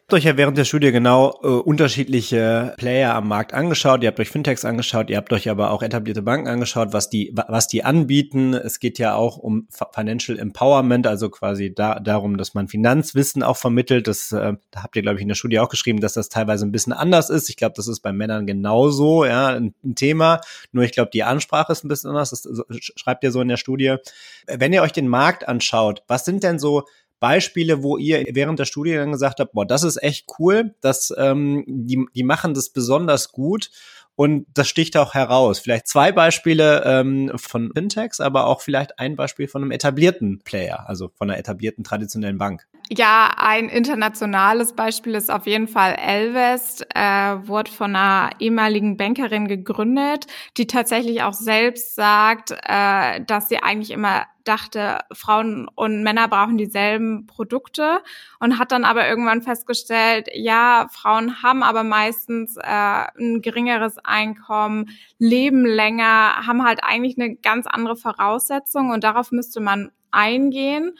habt 0.07 0.19
euch 0.19 0.23
ja 0.23 0.37
während 0.37 0.57
der 0.57 0.63
Studie 0.63 0.93
genau 0.93 1.37
äh, 1.43 1.47
unterschiedliche 1.47 2.73
Player 2.77 3.13
am 3.13 3.27
Markt 3.27 3.53
angeschaut. 3.53 4.03
Ihr 4.03 4.07
habt 4.07 4.21
euch 4.21 4.29
Fintechs 4.29 4.63
angeschaut, 4.63 5.09
ihr 5.09 5.17
habt 5.17 5.33
euch 5.33 5.49
aber 5.49 5.69
auch 5.71 5.83
etablierte 5.83 6.21
Banken 6.21 6.47
angeschaut, 6.47 6.93
was 6.93 7.09
die, 7.09 7.33
was 7.35 7.67
die 7.67 7.83
anbieten. 7.83 8.53
Es 8.53 8.79
geht 8.79 8.99
ja 8.99 9.15
auch 9.15 9.35
um 9.35 9.67
Financial 9.93 10.39
Empowerment, 10.39 11.07
also 11.07 11.29
quasi 11.29 11.73
da, 11.75 11.99
darum, 11.99 12.37
dass 12.37 12.53
man 12.53 12.69
Finanzwissen 12.69 13.43
auch 13.43 13.57
vermittelt. 13.57 14.07
Das 14.07 14.31
äh, 14.31 14.53
da 14.71 14.83
habt 14.83 14.95
ihr, 14.95 15.01
glaube 15.01 15.17
ich, 15.17 15.23
in 15.23 15.27
der 15.27 15.35
Studie 15.35 15.59
auch 15.59 15.67
geschrieben, 15.67 15.99
dass 15.99 16.13
das 16.13 16.29
teilweise 16.29 16.65
ein 16.65 16.71
bisschen 16.71 16.93
anders 16.93 17.29
ist. 17.29 17.49
Ich 17.49 17.57
glaube, 17.57 17.73
das 17.75 17.89
ist 17.89 17.99
bei 17.99 18.13
Männern 18.13 18.47
genauso, 18.47 19.25
ja, 19.25 19.47
ein, 19.47 19.75
ein 19.83 19.95
Thema. 19.95 20.39
Nur 20.71 20.85
ich 20.85 20.93
glaube, 20.93 21.09
die 21.13 21.23
Ansprache 21.23 21.73
ist 21.73 21.83
ein 21.83 21.89
bisschen 21.89 22.11
anders. 22.11 22.29
Das 22.29 22.47
schreibt 22.95 23.25
ihr 23.25 23.33
so 23.33 23.41
in 23.41 23.49
der 23.49 23.57
Studie. 23.57 23.97
Wenn 24.45 24.71
ihr 24.71 24.83
euch 24.83 24.93
den 24.93 25.09
Markt 25.09 25.49
anschaut, 25.49 26.03
was 26.07 26.23
sind 26.23 26.43
denn 26.43 26.59
so 26.59 26.85
Beispiele, 27.19 27.83
wo 27.83 27.97
ihr 27.97 28.25
während 28.31 28.59
der 28.59 28.65
Studie 28.65 28.93
dann 28.93 29.11
gesagt 29.11 29.39
habt, 29.39 29.53
boah, 29.53 29.65
das 29.65 29.83
ist 29.83 30.01
echt 30.01 30.27
cool, 30.39 30.75
dass 30.81 31.13
ähm, 31.17 31.63
die, 31.67 32.05
die 32.13 32.23
machen 32.23 32.53
das 32.53 32.69
besonders 32.69 33.31
gut 33.31 33.71
und 34.15 34.47
das 34.53 34.67
sticht 34.67 34.97
auch 34.97 35.13
heraus. 35.13 35.59
Vielleicht 35.59 35.87
zwei 35.87 36.11
Beispiele 36.11 36.83
ähm, 36.85 37.31
von 37.35 37.71
Fintechs, 37.73 38.19
aber 38.19 38.47
auch 38.47 38.61
vielleicht 38.61 38.99
ein 38.99 39.15
Beispiel 39.15 39.47
von 39.47 39.61
einem 39.61 39.71
etablierten 39.71 40.39
Player, 40.39 40.89
also 40.89 41.11
von 41.15 41.29
einer 41.29 41.39
etablierten 41.39 41.83
traditionellen 41.83 42.37
Bank. 42.37 42.67
Ja, 42.89 43.33
ein 43.35 43.67
internationales 43.67 44.73
Beispiel 44.73 45.15
ist 45.15 45.29
auf 45.29 45.45
jeden 45.45 45.67
Fall 45.67 45.95
Elvest, 45.95 46.87
äh, 46.95 47.01
wurde 47.45 47.69
von 47.69 47.93
einer 47.93 48.29
ehemaligen 48.39 48.95
Bankerin 48.95 49.49
gegründet, 49.49 50.27
die 50.55 50.67
tatsächlich 50.67 51.21
auch 51.23 51.33
selbst 51.33 51.95
sagt, 51.95 52.51
äh, 52.51 53.21
dass 53.25 53.49
sie 53.49 53.61
eigentlich 53.61 53.91
immer 53.91 54.25
dachte, 54.45 54.99
Frauen 55.11 55.67
und 55.75 56.03
Männer 56.03 56.29
brauchen 56.29 56.57
dieselben 56.57 57.27
Produkte 57.27 58.01
und 58.39 58.57
hat 58.57 58.71
dann 58.71 58.85
aber 58.85 59.05
irgendwann 59.09 59.41
festgestellt, 59.41 60.29
ja, 60.33 60.87
Frauen 60.89 61.43
haben 61.43 61.63
aber 61.63 61.83
meistens 61.83 62.55
äh, 62.55 62.61
ein 62.63 63.41
geringeres 63.41 63.97
Einkommen, 64.05 64.91
leben 65.19 65.65
länger, 65.65 66.47
haben 66.47 66.63
halt 66.63 66.79
eigentlich 66.85 67.17
eine 67.19 67.35
ganz 67.35 67.67
andere 67.67 67.97
Voraussetzung 67.97 68.91
und 68.91 69.03
darauf 69.03 69.31
müsste 69.33 69.59
man 69.59 69.91
eingehen 70.11 70.93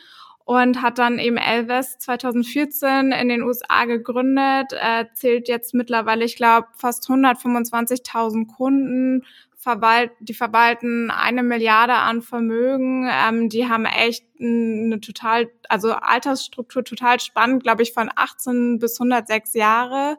und 0.48 0.82
hat 0.82 0.98
dann 0.98 1.20
eben 1.20 1.36
Elvis 1.36 1.98
2014 2.00 3.12
in 3.12 3.28
den 3.28 3.42
USA 3.44 3.84
gegründet, 3.84 4.72
äh, 4.72 5.04
zählt 5.14 5.50
jetzt 5.50 5.74
mittlerweile, 5.74 6.24
ich 6.24 6.38
glaube, 6.38 6.68
fast 6.74 7.10
125.000 7.10 8.48
Kunden, 8.48 9.26
verwalt, 9.58 10.12
die 10.22 10.34
verwalten 10.34 11.12
eine 11.12 11.44
Milliarde 11.44 11.96
an 11.96 12.22
Vermögen, 12.22 13.10
ähm, 13.12 13.50
die 13.50 13.68
haben 13.68 13.84
echt 13.84 14.24
eine 14.40 15.02
total, 15.02 15.50
also 15.68 15.92
Altersstruktur 15.92 16.86
total 16.86 17.20
spannend, 17.20 17.64
glaube 17.64 17.84
ich, 17.84 17.92
von 17.92 18.10
18 18.16 18.80
bis 18.80 19.02
106 19.02 19.54
Jahre 19.54 20.16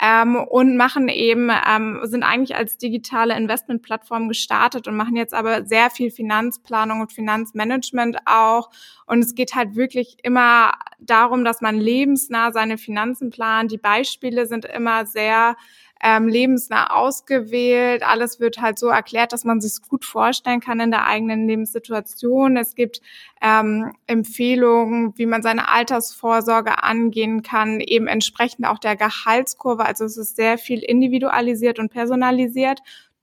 ähm, 0.00 0.36
und 0.36 0.76
machen 0.76 1.08
eben, 1.08 1.50
ähm, 1.50 2.00
sind 2.04 2.22
eigentlich 2.22 2.56
als 2.56 2.78
digitale 2.78 3.36
Investmentplattform 3.36 4.28
gestartet 4.28 4.86
und 4.86 4.96
machen 4.96 5.16
jetzt 5.16 5.34
aber 5.34 5.64
sehr 5.66 5.90
viel 5.90 6.10
Finanzplanung 6.10 7.00
und 7.00 7.12
Finanzmanagement 7.12 8.18
auch. 8.26 8.70
Und 9.06 9.20
es 9.20 9.34
geht 9.34 9.54
halt 9.54 9.74
wirklich 9.74 10.18
immer 10.22 10.72
darum, 11.00 11.44
dass 11.44 11.60
man 11.60 11.76
lebensnah 11.76 12.52
seine 12.52 12.78
Finanzen 12.78 13.30
plant. 13.30 13.72
Die 13.72 13.78
Beispiele 13.78 14.46
sind 14.46 14.64
immer 14.64 15.06
sehr 15.06 15.56
ähm, 16.02 16.28
lebensnah 16.28 16.90
ausgewählt. 16.90 18.02
Alles 18.02 18.40
wird 18.40 18.60
halt 18.60 18.78
so 18.78 18.88
erklärt, 18.88 19.32
dass 19.32 19.44
man 19.44 19.60
sich 19.60 19.82
gut 19.88 20.04
vorstellen 20.04 20.60
kann 20.60 20.80
in 20.80 20.90
der 20.90 21.06
eigenen 21.06 21.46
Lebenssituation. 21.48 22.56
Es 22.56 22.74
gibt 22.74 23.00
ähm, 23.40 23.92
Empfehlungen, 24.06 25.16
wie 25.16 25.26
man 25.26 25.42
seine 25.42 25.68
Altersvorsorge 25.68 26.82
angehen 26.82 27.42
kann, 27.42 27.80
eben 27.80 28.06
entsprechend 28.06 28.66
auch 28.66 28.78
der 28.78 28.96
Gehaltskurve. 28.96 29.84
Also 29.84 30.04
es 30.04 30.16
ist 30.16 30.36
sehr 30.36 30.58
viel 30.58 30.80
individualisiert 30.80 31.78
und 31.78 31.90
personalisiert 31.90 32.80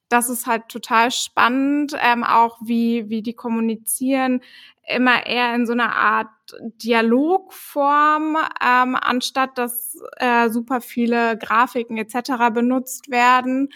das 0.09 0.29
ist 0.29 0.45
halt 0.45 0.69
total 0.69 1.11
spannend, 1.11 1.95
ähm, 1.99 2.23
auch 2.23 2.57
wie, 2.63 3.09
wie 3.09 3.21
die 3.21 3.33
kommunizieren, 3.33 4.41
immer 4.87 5.25
eher 5.25 5.53
in 5.55 5.65
so 5.65 5.73
einer 5.73 5.95
Art 5.95 6.27
Dialogform, 6.83 8.37
ähm, 8.63 8.95
anstatt 8.95 9.57
dass 9.57 9.97
äh, 10.17 10.49
super 10.49 10.81
viele 10.81 11.37
Grafiken 11.37 11.97
etc. 11.97 12.53
benutzt 12.53 13.09
werden. 13.09 13.69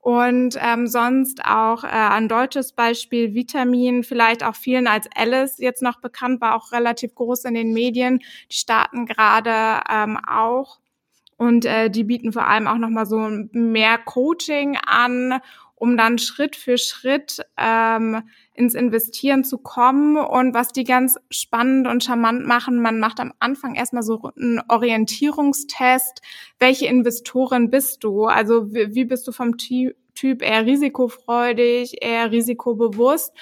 Und 0.00 0.56
ähm, 0.60 0.86
sonst 0.86 1.44
auch 1.44 1.82
äh, 1.82 1.88
ein 1.88 2.28
deutsches 2.28 2.72
Beispiel, 2.72 3.34
Vitamin, 3.34 4.04
vielleicht 4.04 4.44
auch 4.44 4.54
vielen 4.54 4.86
als 4.86 5.08
Alice 5.16 5.58
jetzt 5.58 5.82
noch 5.82 6.00
bekannt, 6.00 6.40
war 6.40 6.54
auch 6.54 6.70
relativ 6.70 7.14
groß 7.16 7.44
in 7.44 7.54
den 7.54 7.72
Medien. 7.72 8.20
Die 8.50 8.56
starten 8.56 9.06
gerade 9.06 9.82
ähm, 9.90 10.16
auch. 10.16 10.78
Und 11.38 11.64
äh, 11.64 11.90
die 11.90 12.04
bieten 12.04 12.32
vor 12.32 12.46
allem 12.46 12.68
auch 12.68 12.78
nochmal 12.78 13.06
so 13.06 13.18
mehr 13.50 13.98
Coaching 13.98 14.78
an 14.86 15.40
um 15.76 15.96
dann 15.96 16.18
Schritt 16.18 16.56
für 16.56 16.78
Schritt 16.78 17.40
ähm, 17.56 18.22
ins 18.54 18.74
Investieren 18.74 19.44
zu 19.44 19.58
kommen. 19.58 20.16
Und 20.16 20.54
was 20.54 20.72
die 20.72 20.84
ganz 20.84 21.16
spannend 21.30 21.86
und 21.86 22.02
charmant 22.02 22.46
machen, 22.46 22.80
man 22.80 22.98
macht 22.98 23.20
am 23.20 23.32
Anfang 23.38 23.74
erstmal 23.74 24.02
so 24.02 24.32
einen 24.36 24.60
Orientierungstest. 24.68 26.22
Welche 26.58 26.86
Investorin 26.86 27.70
bist 27.70 28.02
du? 28.02 28.24
Also 28.24 28.72
wie, 28.72 28.94
wie 28.94 29.04
bist 29.04 29.28
du 29.28 29.32
vom 29.32 29.58
Typ 30.16 30.42
eher 30.42 30.66
risikofreudig, 30.66 32.02
eher 32.02 32.32
risikobewusst? 32.32 33.32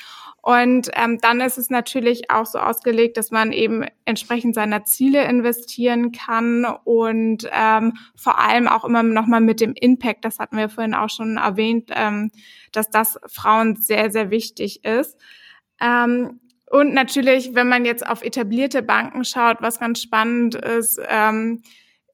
Und 0.42 0.90
ähm, 0.92 1.18
dann 1.22 1.40
ist 1.40 1.56
es 1.56 1.70
natürlich 1.70 2.30
auch 2.30 2.44
so 2.44 2.58
ausgelegt, 2.58 3.16
dass 3.16 3.30
man 3.30 3.50
eben 3.50 3.86
entsprechend 4.04 4.54
seiner 4.54 4.84
Ziele 4.84 5.24
investieren 5.24 6.12
kann 6.12 6.66
und 6.84 7.48
ähm, 7.50 7.94
vor 8.14 8.38
allem 8.38 8.68
auch 8.68 8.84
immer 8.84 9.02
nochmal 9.02 9.40
mit 9.40 9.62
dem 9.62 9.72
Impact, 9.72 10.22
das 10.26 10.38
hatten 10.38 10.58
wir 10.58 10.68
vorhin 10.68 10.92
auch 10.94 11.08
schon 11.08 11.38
erwähnt, 11.38 11.90
ähm, 11.94 12.30
dass 12.72 12.90
das 12.90 13.18
Frauen 13.26 13.76
sehr, 13.76 14.10
sehr 14.10 14.30
wichtig 14.30 14.84
ist. 14.84 15.16
Ähm, 15.80 16.40
und 16.70 16.92
natürlich, 16.92 17.54
wenn 17.54 17.68
man 17.68 17.86
jetzt 17.86 18.06
auf 18.06 18.22
etablierte 18.22 18.82
Banken 18.82 19.24
schaut, 19.24 19.62
was 19.62 19.80
ganz 19.80 20.02
spannend 20.02 20.56
ist, 20.56 21.00
ähm, 21.08 21.62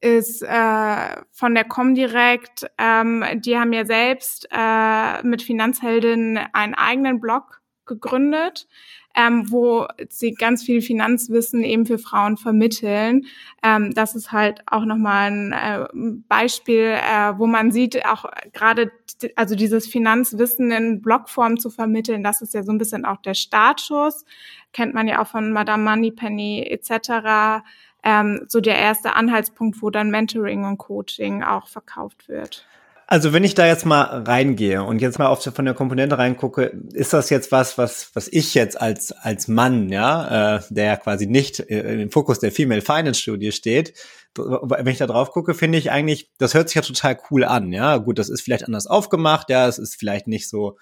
ist 0.01 0.41
äh, 0.41 1.21
von 1.31 1.53
der 1.53 1.63
Comdirect, 1.63 2.65
ähm, 2.77 3.23
die 3.35 3.57
haben 3.57 3.71
ja 3.71 3.85
selbst 3.85 4.47
äh, 4.51 5.23
mit 5.23 5.43
Finanzheldin 5.43 6.39
einen 6.53 6.73
eigenen 6.73 7.21
Blog 7.21 7.61
gegründet, 7.85 8.67
ähm, 9.15 9.51
wo 9.51 9.87
sie 10.09 10.31
ganz 10.31 10.63
viel 10.63 10.81
Finanzwissen 10.81 11.63
eben 11.63 11.85
für 11.85 11.97
Frauen 11.99 12.37
vermitteln. 12.37 13.25
Ähm, 13.61 13.93
das 13.93 14.15
ist 14.15 14.31
halt 14.31 14.63
auch 14.65 14.85
nochmal 14.85 15.31
ein 15.31 15.51
äh, 15.51 15.85
Beispiel, 16.27 16.95
äh, 16.97 17.37
wo 17.37 17.45
man 17.45 17.71
sieht, 17.71 18.05
auch 18.05 18.25
gerade 18.53 18.91
also 19.35 19.55
dieses 19.55 19.87
Finanzwissen 19.87 20.71
in 20.71 21.01
Blogform 21.01 21.59
zu 21.59 21.69
vermitteln, 21.69 22.23
das 22.23 22.41
ist 22.41 22.53
ja 22.55 22.63
so 22.63 22.71
ein 22.71 22.79
bisschen 22.79 23.05
auch 23.05 23.21
der 23.21 23.35
Startschuss. 23.35 24.25
Kennt 24.73 24.93
man 24.93 25.07
ja 25.07 25.21
auch 25.21 25.27
von 25.27 25.51
Madame 25.51 25.83
Moneypenny 25.83 26.65
etc. 26.69 27.63
Ähm, 28.03 28.45
so 28.47 28.61
der 28.61 28.77
erste 28.77 29.15
Anhaltspunkt, 29.15 29.81
wo 29.81 29.89
dann 29.89 30.09
Mentoring 30.09 30.65
und 30.65 30.77
Coaching 30.77 31.43
auch 31.43 31.67
verkauft 31.67 32.27
wird. 32.27 32.65
Also 33.11 33.33
wenn 33.33 33.43
ich 33.43 33.55
da 33.55 33.67
jetzt 33.67 33.85
mal 33.85 34.23
reingehe 34.23 34.83
und 34.83 35.01
jetzt 35.01 35.19
mal 35.19 35.27
auf 35.27 35.43
von 35.43 35.65
der 35.65 35.73
Komponente 35.73 36.17
reingucke, 36.17 36.71
ist 36.93 37.11
das 37.11 37.29
jetzt 37.29 37.51
was, 37.51 37.77
was 37.77 38.09
was 38.13 38.29
ich 38.29 38.53
jetzt 38.53 38.79
als 38.79 39.11
als 39.11 39.49
Mann, 39.49 39.89
ja, 39.89 40.55
äh, 40.55 40.61
der 40.69 40.95
quasi 40.95 41.27
nicht 41.27 41.59
äh, 41.59 42.01
im 42.01 42.09
Fokus 42.09 42.39
der 42.39 42.53
Female 42.53 42.81
Finance 42.81 43.19
Studie 43.19 43.51
steht, 43.51 43.93
wenn 44.37 44.87
ich 44.87 44.97
da 44.97 45.07
drauf 45.07 45.31
gucke, 45.31 45.53
finde 45.53 45.77
ich 45.77 45.91
eigentlich, 45.91 46.31
das 46.37 46.53
hört 46.53 46.69
sich 46.69 46.75
ja 46.75 46.81
total 46.83 47.19
cool 47.29 47.43
an, 47.43 47.73
ja. 47.73 47.97
Gut, 47.97 48.17
das 48.17 48.29
ist 48.29 48.43
vielleicht 48.43 48.65
anders 48.65 48.87
aufgemacht, 48.87 49.49
ja, 49.49 49.67
es 49.67 49.77
ist 49.77 49.99
vielleicht 49.99 50.27
nicht 50.27 50.47
so 50.47 50.77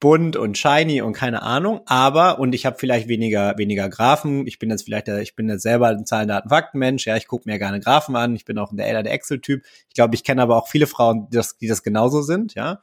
bunt 0.00 0.34
und 0.36 0.56
shiny 0.56 1.02
und 1.02 1.12
keine 1.12 1.42
Ahnung, 1.42 1.82
aber 1.84 2.38
und 2.38 2.54
ich 2.54 2.66
habe 2.66 2.76
vielleicht 2.78 3.06
weniger 3.08 3.56
weniger 3.58 3.88
Graphen. 3.88 4.46
Ich 4.46 4.58
bin 4.58 4.70
jetzt 4.70 4.84
vielleicht 4.84 5.06
der, 5.06 5.20
ich 5.20 5.36
bin 5.36 5.48
jetzt 5.48 5.62
selber 5.62 5.88
ein 5.88 6.06
Zahlen, 6.06 6.28
Daten, 6.28 6.48
Fakten 6.48 6.78
Mensch. 6.78 7.06
Ja, 7.06 7.16
ich 7.16 7.28
gucke 7.28 7.48
mir 7.48 7.58
gerne 7.58 7.80
Graphen 7.80 8.16
an. 8.16 8.34
Ich 8.34 8.46
bin 8.46 8.58
auch 8.58 8.70
der 8.72 8.86
eher 8.86 9.02
der 9.02 9.12
Excel 9.12 9.40
Typ. 9.40 9.62
Ich 9.88 9.94
glaube, 9.94 10.14
ich 10.14 10.24
kenne 10.24 10.42
aber 10.42 10.56
auch 10.56 10.68
viele 10.68 10.86
Frauen, 10.86 11.28
die 11.30 11.36
das, 11.36 11.58
die 11.58 11.68
das 11.68 11.82
genauso 11.82 12.22
sind. 12.22 12.54
Ja, 12.54 12.80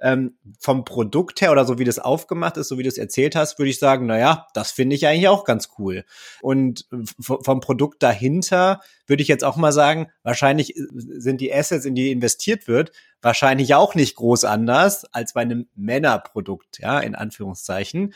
ähm, 0.00 0.36
vom 0.58 0.84
Produkt 0.84 1.40
her 1.40 1.52
oder 1.52 1.64
so 1.64 1.78
wie 1.78 1.84
das 1.84 1.98
aufgemacht 1.98 2.56
ist, 2.56 2.68
so 2.68 2.78
wie 2.78 2.82
du 2.82 2.88
es 2.88 2.98
erzählt 2.98 3.36
hast, 3.36 3.58
würde 3.58 3.70
ich 3.70 3.78
sagen, 3.78 4.06
na 4.06 4.18
ja, 4.18 4.46
das 4.54 4.70
finde 4.70 4.96
ich 4.96 5.06
eigentlich 5.06 5.28
auch 5.28 5.44
ganz 5.44 5.70
cool. 5.78 6.04
Und 6.40 6.86
vom 7.20 7.60
Produkt 7.60 8.02
dahinter 8.02 8.80
würde 9.06 9.22
ich 9.22 9.28
jetzt 9.28 9.44
auch 9.44 9.56
mal 9.56 9.72
sagen, 9.72 10.10
wahrscheinlich 10.22 10.76
äh, 10.76 10.82
sind 10.94 11.40
die 11.40 11.52
Assets, 11.52 11.84
in 11.84 11.94
die 11.94 12.10
investiert 12.10 12.68
wird, 12.68 12.92
wahrscheinlich 13.22 13.74
auch 13.74 13.94
nicht 13.94 14.16
groß 14.16 14.44
anders 14.44 15.04
als 15.12 15.32
bei 15.32 15.42
einem 15.42 15.68
Männerprodukt, 15.74 16.80
ja, 16.80 17.00
in 17.00 17.14
Anführungszeichen. 17.14 18.14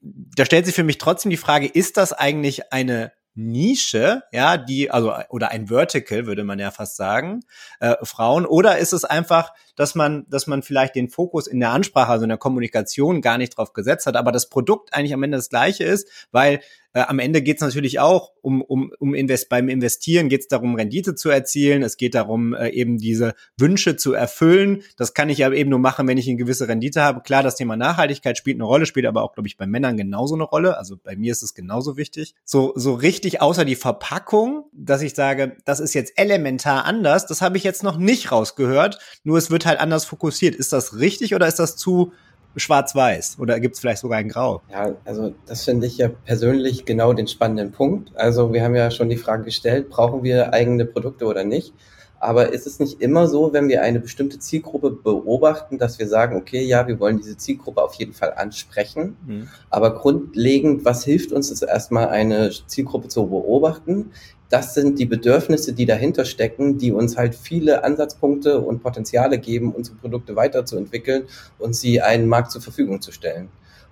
Da 0.00 0.44
stellt 0.44 0.66
sich 0.66 0.74
für 0.74 0.84
mich 0.84 0.98
trotzdem 0.98 1.30
die 1.30 1.36
Frage, 1.36 1.66
ist 1.66 1.96
das 1.96 2.12
eigentlich 2.12 2.72
eine 2.72 3.12
Nische, 3.40 4.24
ja, 4.32 4.56
die, 4.56 4.90
also, 4.90 5.14
oder 5.28 5.52
ein 5.52 5.68
Vertical, 5.68 6.26
würde 6.26 6.42
man 6.42 6.58
ja 6.58 6.72
fast 6.72 6.96
sagen, 6.96 7.44
äh, 7.78 7.94
Frauen, 8.02 8.44
oder 8.44 8.78
ist 8.78 8.92
es 8.92 9.04
einfach, 9.04 9.52
dass 9.76 9.94
man, 9.94 10.26
dass 10.28 10.48
man 10.48 10.62
vielleicht 10.62 10.96
den 10.96 11.08
Fokus 11.08 11.46
in 11.46 11.60
der 11.60 11.70
Ansprache, 11.70 12.10
also 12.10 12.24
in 12.24 12.30
der 12.30 12.38
Kommunikation 12.38 13.22
gar 13.22 13.38
nicht 13.38 13.56
drauf 13.56 13.72
gesetzt 13.72 14.06
hat, 14.06 14.16
aber 14.16 14.32
das 14.32 14.48
Produkt 14.48 14.92
eigentlich 14.92 15.14
am 15.14 15.22
Ende 15.22 15.38
das 15.38 15.50
gleiche 15.50 15.84
ist, 15.84 16.08
weil 16.32 16.58
äh, 16.94 17.00
am 17.00 17.18
Ende 17.18 17.42
geht 17.42 17.56
es 17.56 17.60
natürlich 17.60 18.00
auch 18.00 18.32
um, 18.40 18.62
um, 18.62 18.92
um 18.98 19.14
Invest 19.14 19.48
beim 19.48 19.68
Investieren 19.68 20.28
geht 20.28 20.40
es 20.42 20.48
darum, 20.48 20.74
Rendite 20.74 21.14
zu 21.14 21.28
erzielen. 21.28 21.82
Es 21.82 21.96
geht 21.96 22.14
darum, 22.14 22.54
äh, 22.54 22.70
eben 22.70 22.98
diese 22.98 23.34
Wünsche 23.58 23.96
zu 23.96 24.14
erfüllen. 24.14 24.82
Das 24.96 25.12
kann 25.12 25.28
ich 25.28 25.44
aber 25.44 25.54
eben 25.54 25.70
nur 25.70 25.78
machen, 25.78 26.08
wenn 26.08 26.16
ich 26.16 26.28
eine 26.28 26.36
gewisse 26.36 26.66
Rendite 26.66 27.02
habe. 27.02 27.20
Klar, 27.20 27.42
das 27.42 27.56
Thema 27.56 27.76
Nachhaltigkeit 27.76 28.38
spielt 28.38 28.56
eine 28.56 28.64
Rolle, 28.64 28.86
spielt 28.86 29.06
aber 29.06 29.22
auch, 29.22 29.34
glaube 29.34 29.48
ich, 29.48 29.58
bei 29.58 29.66
Männern 29.66 29.96
genauso 29.96 30.34
eine 30.34 30.44
Rolle. 30.44 30.78
Also 30.78 30.96
bei 30.96 31.14
mir 31.14 31.32
ist 31.32 31.42
es 31.42 31.54
genauso 31.54 31.96
wichtig. 31.96 32.34
So, 32.44 32.72
so 32.74 32.94
richtig 32.94 33.42
außer 33.42 33.64
die 33.64 33.76
Verpackung, 33.76 34.64
dass 34.72 35.02
ich 35.02 35.14
sage, 35.14 35.56
das 35.64 35.80
ist 35.80 35.94
jetzt 35.94 36.14
elementar 36.16 36.84
anders, 36.86 37.26
das 37.26 37.42
habe 37.42 37.58
ich 37.58 37.64
jetzt 37.64 37.82
noch 37.82 37.98
nicht 37.98 38.32
rausgehört. 38.32 38.98
Nur 39.24 39.36
es 39.36 39.50
wird 39.50 39.66
halt 39.66 39.78
anders 39.78 40.06
fokussiert. 40.06 40.54
Ist 40.54 40.72
das 40.72 40.96
richtig 40.96 41.34
oder 41.34 41.46
ist 41.46 41.58
das 41.58 41.76
zu 41.76 42.12
schwarz-weiß 42.58 43.38
oder 43.40 43.60
gibt 43.60 43.74
es 43.74 43.80
vielleicht 43.80 44.00
sogar 44.00 44.18
ein 44.18 44.28
Grau? 44.28 44.62
Ja, 44.70 44.94
also 45.04 45.34
das 45.46 45.64
finde 45.64 45.86
ich 45.86 45.98
ja 45.98 46.08
persönlich 46.08 46.84
genau 46.84 47.12
den 47.12 47.26
spannenden 47.26 47.72
Punkt. 47.72 48.10
Also 48.16 48.52
wir 48.52 48.62
haben 48.62 48.74
ja 48.74 48.90
schon 48.90 49.08
die 49.08 49.16
Frage 49.16 49.44
gestellt, 49.44 49.90
brauchen 49.90 50.22
wir 50.22 50.52
eigene 50.52 50.84
Produkte 50.84 51.26
oder 51.26 51.44
nicht? 51.44 51.72
Aber 52.20 52.52
ist 52.52 52.66
es 52.66 52.80
nicht 52.80 53.00
immer 53.00 53.28
so, 53.28 53.52
wenn 53.52 53.68
wir 53.68 53.82
eine 53.82 54.00
bestimmte 54.00 54.38
Zielgruppe 54.38 54.90
beobachten, 54.90 55.78
dass 55.78 55.98
wir 55.98 56.08
sagen, 56.08 56.36
okay, 56.36 56.62
ja, 56.62 56.88
wir 56.88 56.98
wollen 56.98 57.18
diese 57.18 57.36
Zielgruppe 57.36 57.82
auf 57.82 57.94
jeden 57.94 58.12
Fall 58.12 58.34
ansprechen. 58.34 59.16
Mhm. 59.24 59.48
Aber 59.70 59.94
grundlegend, 59.94 60.84
was 60.84 61.04
hilft 61.04 61.32
uns, 61.32 61.50
ist 61.50 61.62
erstmal 61.62 62.08
eine 62.08 62.50
Zielgruppe 62.66 63.08
zu 63.08 63.28
beobachten, 63.28 64.10
das 64.50 64.74
sind 64.74 64.98
die 64.98 65.06
Bedürfnisse, 65.06 65.72
die 65.72 65.86
dahinter 65.86 66.24
stecken, 66.24 66.78
die 66.78 66.92
uns 66.92 67.16
halt 67.16 67.34
viele 67.34 67.84
Ansatzpunkte 67.84 68.60
und 68.60 68.82
Potenziale 68.82 69.38
geben, 69.38 69.72
unsere 69.72 69.96
Produkte 69.96 70.36
weiterzuentwickeln 70.36 71.24
und 71.58 71.74
sie 71.76 72.00
einen 72.00 72.28
Markt 72.28 72.50
zur 72.52 72.62
Verfügung 72.62 73.02
zu 73.02 73.12
stellen. 73.12 73.48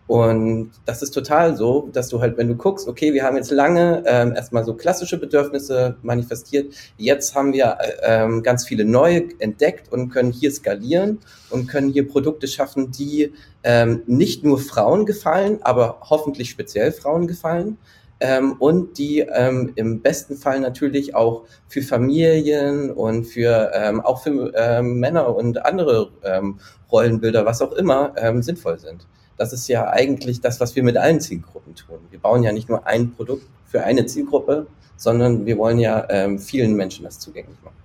Und 0.06 0.70
das 0.84 1.02
ist 1.02 1.10
total 1.10 1.56
so, 1.56 1.88
dass 1.92 2.08
du 2.08 2.20
halt, 2.20 2.36
wenn 2.36 2.46
du 2.46 2.54
guckst, 2.54 2.86
okay, 2.86 3.12
wir 3.12 3.24
haben 3.24 3.36
jetzt 3.36 3.50
lange 3.50 4.04
ähm, 4.06 4.34
erstmal 4.34 4.64
so 4.64 4.74
klassische 4.74 5.18
Bedürfnisse 5.18 5.96
manifestiert, 6.02 6.72
jetzt 6.96 7.34
haben 7.34 7.52
wir 7.52 7.78
äh, 7.80 8.22
ähm, 8.22 8.44
ganz 8.44 8.64
viele 8.64 8.84
neue 8.84 9.24
entdeckt 9.40 9.92
und 9.92 10.10
können 10.10 10.30
hier 10.30 10.52
skalieren 10.52 11.18
und 11.50 11.66
können 11.66 11.90
hier 11.92 12.06
Produkte 12.06 12.46
schaffen, 12.46 12.92
die 12.92 13.32
ähm, 13.64 14.02
nicht 14.06 14.44
nur 14.44 14.60
Frauen 14.60 15.06
gefallen, 15.06 15.58
aber 15.62 15.98
hoffentlich 16.08 16.50
speziell 16.50 16.92
Frauen 16.92 17.26
gefallen. 17.26 17.76
Ähm, 18.18 18.52
und 18.58 18.96
die 18.98 19.20
ähm, 19.20 19.72
im 19.76 20.00
besten 20.00 20.36
Fall 20.36 20.60
natürlich 20.60 21.14
auch 21.14 21.44
für 21.68 21.82
Familien 21.82 22.90
und 22.90 23.24
für 23.24 23.72
ähm, 23.74 24.00
auch 24.00 24.22
für 24.22 24.52
ähm, 24.56 24.98
Männer 25.00 25.36
und 25.36 25.64
andere 25.66 26.10
ähm, 26.24 26.58
Rollenbilder, 26.90 27.44
was 27.44 27.60
auch 27.60 27.72
immer, 27.72 28.14
ähm, 28.16 28.42
sinnvoll 28.42 28.78
sind. 28.78 29.06
Das 29.36 29.52
ist 29.52 29.68
ja 29.68 29.90
eigentlich 29.90 30.40
das, 30.40 30.60
was 30.60 30.74
wir 30.76 30.82
mit 30.82 30.96
allen 30.96 31.20
Zielgruppen 31.20 31.74
tun. 31.74 31.98
Wir 32.10 32.18
bauen 32.18 32.42
ja 32.42 32.52
nicht 32.52 32.70
nur 32.70 32.86
ein 32.86 33.12
Produkt 33.12 33.44
für 33.66 33.82
eine 33.82 34.06
Zielgruppe, 34.06 34.66
sondern 34.96 35.44
wir 35.44 35.58
wollen 35.58 35.78
ja 35.78 36.06
ähm, 36.08 36.38
vielen 36.38 36.74
Menschen 36.74 37.04
das 37.04 37.18
zugänglich 37.18 37.58
machen. 37.62 37.76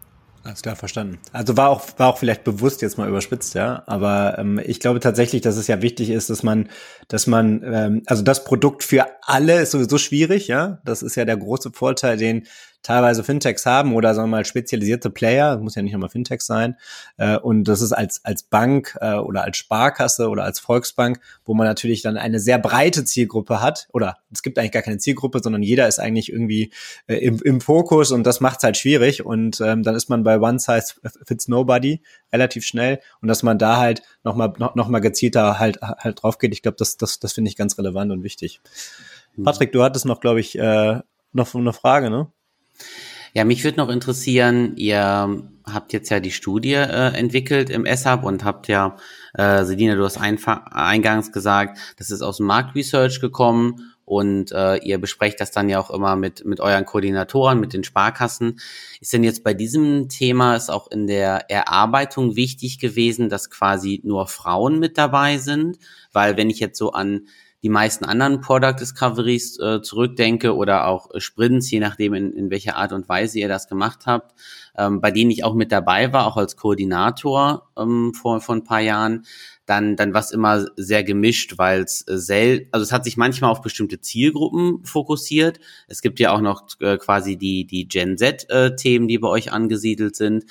Alles 0.43 0.63
klar, 0.63 0.75
verstanden. 0.75 1.19
Also 1.33 1.55
war 1.55 1.69
auch, 1.69 1.87
war 1.97 2.07
auch 2.07 2.17
vielleicht 2.17 2.43
bewusst 2.43 2.81
jetzt 2.81 2.97
mal 2.97 3.07
überspitzt, 3.07 3.53
ja. 3.53 3.83
Aber 3.85 4.39
ähm, 4.39 4.59
ich 4.63 4.79
glaube 4.79 4.99
tatsächlich, 4.99 5.41
dass 5.41 5.55
es 5.55 5.67
ja 5.67 5.81
wichtig 5.83 6.09
ist, 6.09 6.31
dass 6.31 6.41
man, 6.41 6.69
dass 7.07 7.27
man, 7.27 7.61
ähm, 7.63 8.03
also 8.07 8.23
das 8.23 8.43
Produkt 8.43 8.83
für 8.83 9.05
alle 9.21 9.61
ist 9.61 9.71
sowieso 9.71 9.99
schwierig, 9.99 10.47
ja. 10.47 10.79
Das 10.83 11.03
ist 11.03 11.15
ja 11.15 11.25
der 11.25 11.37
große 11.37 11.71
Vorteil, 11.73 12.17
den 12.17 12.47
teilweise 12.83 13.23
Fintechs 13.23 13.65
haben 13.65 13.93
oder 13.93 14.13
sagen 14.13 14.29
wir 14.29 14.37
mal 14.37 14.45
spezialisierte 14.45 15.09
Player, 15.09 15.57
muss 15.57 15.75
ja 15.75 15.81
nicht 15.81 15.93
nochmal 15.93 16.09
Fintech 16.09 16.41
sein. 16.41 16.77
Äh, 17.17 17.37
und 17.37 17.65
das 17.65 17.81
ist 17.81 17.93
als, 17.93 18.23
als 18.25 18.43
Bank 18.43 18.97
äh, 19.01 19.15
oder 19.15 19.43
als 19.43 19.57
Sparkasse 19.57 20.29
oder 20.29 20.43
als 20.43 20.59
Volksbank, 20.59 21.19
wo 21.45 21.53
man 21.53 21.67
natürlich 21.67 22.01
dann 22.01 22.17
eine 22.17 22.39
sehr 22.39 22.59
breite 22.59 23.05
Zielgruppe 23.05 23.61
hat. 23.61 23.87
Oder 23.93 24.17
es 24.31 24.41
gibt 24.41 24.57
eigentlich 24.57 24.71
gar 24.71 24.81
keine 24.81 24.97
Zielgruppe, 24.97 25.39
sondern 25.43 25.63
jeder 25.63 25.87
ist 25.87 25.99
eigentlich 25.99 26.31
irgendwie 26.31 26.71
äh, 27.07 27.15
im, 27.15 27.39
im 27.43 27.61
Fokus 27.61 28.11
und 28.11 28.23
das 28.23 28.39
macht 28.39 28.57
es 28.57 28.63
halt 28.63 28.77
schwierig. 28.77 29.25
Und 29.25 29.61
ähm, 29.61 29.83
dann 29.83 29.95
ist 29.95 30.09
man 30.09 30.23
bei 30.23 30.39
One 30.39 30.59
Size 30.59 30.93
Fits 31.25 31.47
Nobody 31.47 32.01
relativ 32.33 32.65
schnell 32.65 32.99
und 33.21 33.27
dass 33.27 33.43
man 33.43 33.57
da 33.57 33.77
halt 33.77 34.01
nochmal 34.23 34.53
noch, 34.57 34.75
noch 34.75 34.87
mal 34.87 34.99
gezielter 34.99 35.59
halt, 35.59 35.81
halt 35.81 36.23
drauf 36.23 36.37
geht. 36.37 36.53
Ich 36.53 36.61
glaube, 36.61 36.77
das, 36.77 36.97
das, 36.97 37.19
das 37.19 37.33
finde 37.33 37.49
ich 37.49 37.57
ganz 37.57 37.77
relevant 37.77 38.11
und 38.11 38.23
wichtig. 38.23 38.61
Mhm. 39.35 39.43
Patrick, 39.43 39.71
du 39.71 39.83
hattest 39.83 40.05
noch, 40.05 40.19
glaube 40.19 40.39
ich, 40.39 40.57
äh, 40.57 40.99
noch 41.33 41.55
eine 41.55 41.73
Frage, 41.73 42.09
ne? 42.09 42.31
Ja, 43.33 43.45
mich 43.45 43.63
würde 43.63 43.77
noch 43.77 43.89
interessieren, 43.89 44.75
ihr 44.75 45.43
habt 45.65 45.93
jetzt 45.93 46.09
ja 46.09 46.19
die 46.19 46.31
Studie 46.31 46.73
äh, 46.73 47.13
entwickelt 47.13 47.69
im 47.69 47.85
S-Hub 47.85 48.23
und 48.23 48.43
habt 48.43 48.67
ja, 48.67 48.97
äh, 49.33 49.63
Sedina, 49.63 49.95
du 49.95 50.03
hast 50.03 50.17
eingangs 50.17 51.31
gesagt, 51.31 51.77
das 51.97 52.11
ist 52.11 52.21
aus 52.21 52.37
dem 52.37 52.47
Marktresearch 52.47 53.21
gekommen 53.21 53.93
und 54.03 54.51
äh, 54.51 54.75
ihr 54.79 54.99
besprecht 54.99 55.39
das 55.39 55.51
dann 55.51 55.69
ja 55.69 55.79
auch 55.79 55.89
immer 55.89 56.17
mit, 56.17 56.43
mit 56.43 56.59
euren 56.59 56.85
Koordinatoren, 56.85 57.61
mit 57.61 57.71
den 57.71 57.85
Sparkassen. 57.85 58.59
Ist 58.99 59.13
denn 59.13 59.23
jetzt 59.23 59.43
bei 59.43 59.53
diesem 59.53 60.09
Thema 60.09 60.57
ist 60.57 60.69
auch 60.69 60.91
in 60.91 61.07
der 61.07 61.49
Erarbeitung 61.49 62.35
wichtig 62.35 62.79
gewesen, 62.79 63.29
dass 63.29 63.49
quasi 63.49 64.01
nur 64.03 64.27
Frauen 64.27 64.79
mit 64.79 64.97
dabei 64.97 65.37
sind? 65.37 65.77
Weil 66.11 66.35
wenn 66.35 66.49
ich 66.49 66.59
jetzt 66.59 66.77
so 66.77 66.91
an 66.91 67.27
die 67.63 67.69
meisten 67.69 68.05
anderen 68.05 68.41
Product 68.41 68.75
Discoveries 68.79 69.59
äh, 69.59 69.81
zurückdenke 69.81 70.55
oder 70.55 70.87
auch 70.87 71.13
äh, 71.13 71.19
Sprints, 71.19 71.69
je 71.69 71.79
nachdem, 71.79 72.13
in, 72.13 72.33
in 72.33 72.49
welcher 72.49 72.75
Art 72.75 72.91
und 72.91 73.07
Weise 73.07 73.39
ihr 73.39 73.47
das 73.47 73.67
gemacht 73.67 74.05
habt, 74.05 74.33
ähm, 74.77 75.01
bei 75.01 75.11
denen 75.11 75.31
ich 75.31 75.43
auch 75.43 75.53
mit 75.53 75.71
dabei 75.71 76.11
war, 76.11 76.27
auch 76.27 76.37
als 76.37 76.55
Koordinator 76.55 77.69
ähm, 77.77 78.13
vor, 78.13 78.41
vor 78.41 78.55
ein 78.55 78.63
paar 78.63 78.81
Jahren, 78.81 79.25
dann, 79.67 79.95
dann 79.95 80.13
war 80.13 80.21
es 80.21 80.31
immer 80.31 80.65
sehr 80.75 81.03
gemischt, 81.03 81.57
weil 81.57 81.83
es 81.83 82.05
äh, 82.07 82.17
sel 82.17 82.67
also 82.71 82.83
es 82.83 82.91
hat 82.91 83.03
sich 83.03 83.15
manchmal 83.15 83.51
auf 83.51 83.61
bestimmte 83.61 84.01
Zielgruppen 84.01 84.83
fokussiert. 84.83 85.59
Es 85.87 86.01
gibt 86.01 86.19
ja 86.19 86.33
auch 86.33 86.41
noch 86.41 86.67
äh, 86.79 86.97
quasi 86.97 87.37
die, 87.37 87.65
die 87.65 87.87
Gen 87.87 88.17
Z-Themen, 88.17 89.05
äh, 89.05 89.07
die 89.07 89.17
bei 89.19 89.29
euch 89.29 89.51
angesiedelt 89.51 90.15
sind 90.15 90.45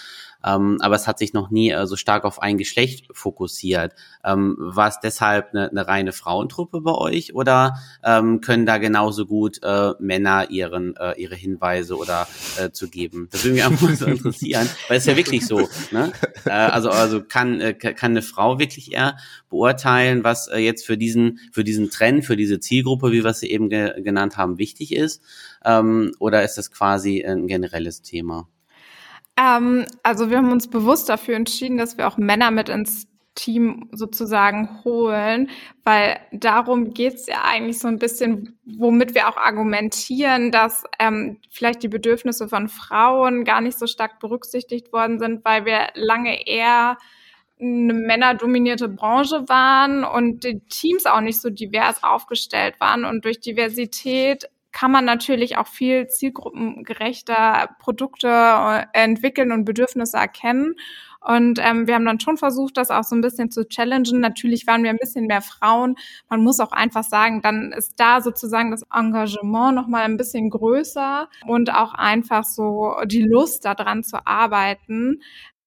ähm, 0.44 0.78
aber 0.80 0.96
es 0.96 1.06
hat 1.06 1.18
sich 1.18 1.32
noch 1.32 1.50
nie 1.50 1.70
äh, 1.70 1.86
so 1.86 1.96
stark 1.96 2.24
auf 2.24 2.40
ein 2.40 2.58
Geschlecht 2.58 3.06
fokussiert. 3.12 3.94
Ähm, 4.24 4.56
war 4.58 4.88
es 4.88 5.00
deshalb 5.00 5.50
eine, 5.50 5.70
eine 5.70 5.86
reine 5.86 6.12
Frauentruppe 6.12 6.80
bei 6.80 6.92
euch 6.92 7.34
oder 7.34 7.78
ähm, 8.04 8.40
können 8.40 8.66
da 8.66 8.78
genauso 8.78 9.26
gut 9.26 9.60
äh, 9.62 9.92
Männer 9.98 10.50
ihren 10.50 10.96
äh, 10.96 11.12
ihre 11.20 11.34
Hinweise 11.34 11.96
oder 11.96 12.26
äh, 12.58 12.70
zu 12.70 12.88
geben? 12.88 13.28
Das 13.30 13.44
würde 13.44 13.54
mich 13.54 13.64
einfach 13.64 13.88
mal 13.88 13.96
so 13.96 14.06
interessieren, 14.06 14.68
weil 14.88 14.98
es 14.98 15.06
ja 15.06 15.16
wirklich 15.16 15.46
so. 15.46 15.68
Ne? 15.90 16.12
Äh, 16.44 16.50
also 16.50 16.90
also 16.90 17.22
kann 17.22 17.60
äh, 17.60 17.74
kann 17.74 18.12
eine 18.12 18.22
Frau 18.22 18.58
wirklich 18.58 18.92
eher 18.92 19.16
beurteilen, 19.48 20.24
was 20.24 20.48
äh, 20.48 20.58
jetzt 20.58 20.86
für 20.86 20.96
diesen 20.96 21.38
für 21.52 21.64
diesen 21.64 21.90
Trend, 21.90 22.24
für 22.24 22.36
diese 22.36 22.60
Zielgruppe, 22.60 23.12
wie 23.12 23.24
wir 23.24 23.34
sie 23.34 23.50
eben 23.50 23.68
ge 23.68 24.00
genannt 24.02 24.36
haben, 24.36 24.58
wichtig 24.58 24.94
ist? 24.94 25.22
Ähm, 25.64 26.12
oder 26.18 26.42
ist 26.44 26.56
das 26.56 26.70
quasi 26.70 27.24
ein 27.24 27.46
generelles 27.46 28.02
Thema? 28.02 28.48
Ähm, 29.40 29.86
also 30.02 30.30
wir 30.30 30.38
haben 30.38 30.52
uns 30.52 30.68
bewusst 30.68 31.08
dafür 31.08 31.36
entschieden, 31.36 31.78
dass 31.78 31.96
wir 31.96 32.06
auch 32.06 32.18
Männer 32.18 32.50
mit 32.50 32.68
ins 32.68 33.06
Team 33.34 33.88
sozusagen 33.92 34.82
holen, 34.84 35.48
weil 35.84 36.18
darum 36.32 36.92
geht's 36.92 37.26
ja 37.26 37.42
eigentlich 37.44 37.78
so 37.78 37.88
ein 37.88 37.98
bisschen, 37.98 38.58
womit 38.64 39.14
wir 39.14 39.28
auch 39.28 39.36
argumentieren, 39.36 40.50
dass 40.50 40.84
ähm, 40.98 41.38
vielleicht 41.48 41.82
die 41.82 41.88
Bedürfnisse 41.88 42.48
von 42.48 42.68
Frauen 42.68 43.44
gar 43.44 43.60
nicht 43.60 43.78
so 43.78 43.86
stark 43.86 44.18
berücksichtigt 44.20 44.92
worden 44.92 45.18
sind, 45.18 45.44
weil 45.44 45.64
wir 45.64 45.88
lange 45.94 46.46
eher 46.46 46.98
eine 47.60 47.94
männerdominierte 47.94 48.88
Branche 48.88 49.48
waren 49.48 50.04
und 50.04 50.44
die 50.44 50.60
Teams 50.60 51.06
auch 51.06 51.20
nicht 51.20 51.40
so 51.40 51.50
divers 51.50 52.02
aufgestellt 52.02 52.80
waren 52.80 53.04
und 53.04 53.24
durch 53.24 53.40
Diversität 53.40 54.48
kann 54.72 54.90
man 54.90 55.04
natürlich 55.04 55.56
auch 55.56 55.66
viel 55.66 56.06
zielgruppengerechter 56.06 57.70
Produkte 57.78 58.28
äh, 58.28 58.84
entwickeln 58.92 59.52
und 59.52 59.64
Bedürfnisse 59.64 60.16
erkennen. 60.16 60.74
Und 61.20 61.58
ähm, 61.62 61.86
wir 61.86 61.94
haben 61.96 62.06
dann 62.06 62.18
schon 62.18 62.38
versucht, 62.38 62.78
das 62.78 62.90
auch 62.90 63.04
so 63.04 63.14
ein 63.14 63.20
bisschen 63.20 63.50
zu 63.50 63.68
challengen. 63.68 64.20
Natürlich 64.20 64.66
waren 64.66 64.82
wir 64.82 64.90
ein 64.90 64.96
bisschen 64.96 65.26
mehr 65.26 65.42
Frauen. 65.42 65.96
Man 66.30 66.42
muss 66.42 66.60
auch 66.60 66.72
einfach 66.72 67.04
sagen, 67.04 67.42
dann 67.42 67.72
ist 67.72 68.00
da 68.00 68.22
sozusagen 68.22 68.70
das 68.70 68.84
Engagement 68.92 69.74
noch 69.74 69.86
mal 69.86 70.02
ein 70.02 70.16
bisschen 70.16 70.48
größer 70.48 71.28
und 71.46 71.74
auch 71.74 71.92
einfach 71.92 72.44
so 72.44 72.94
die 73.04 73.22
Lust 73.22 73.66
daran 73.66 74.02
zu 74.02 74.26
arbeiten. 74.26 75.20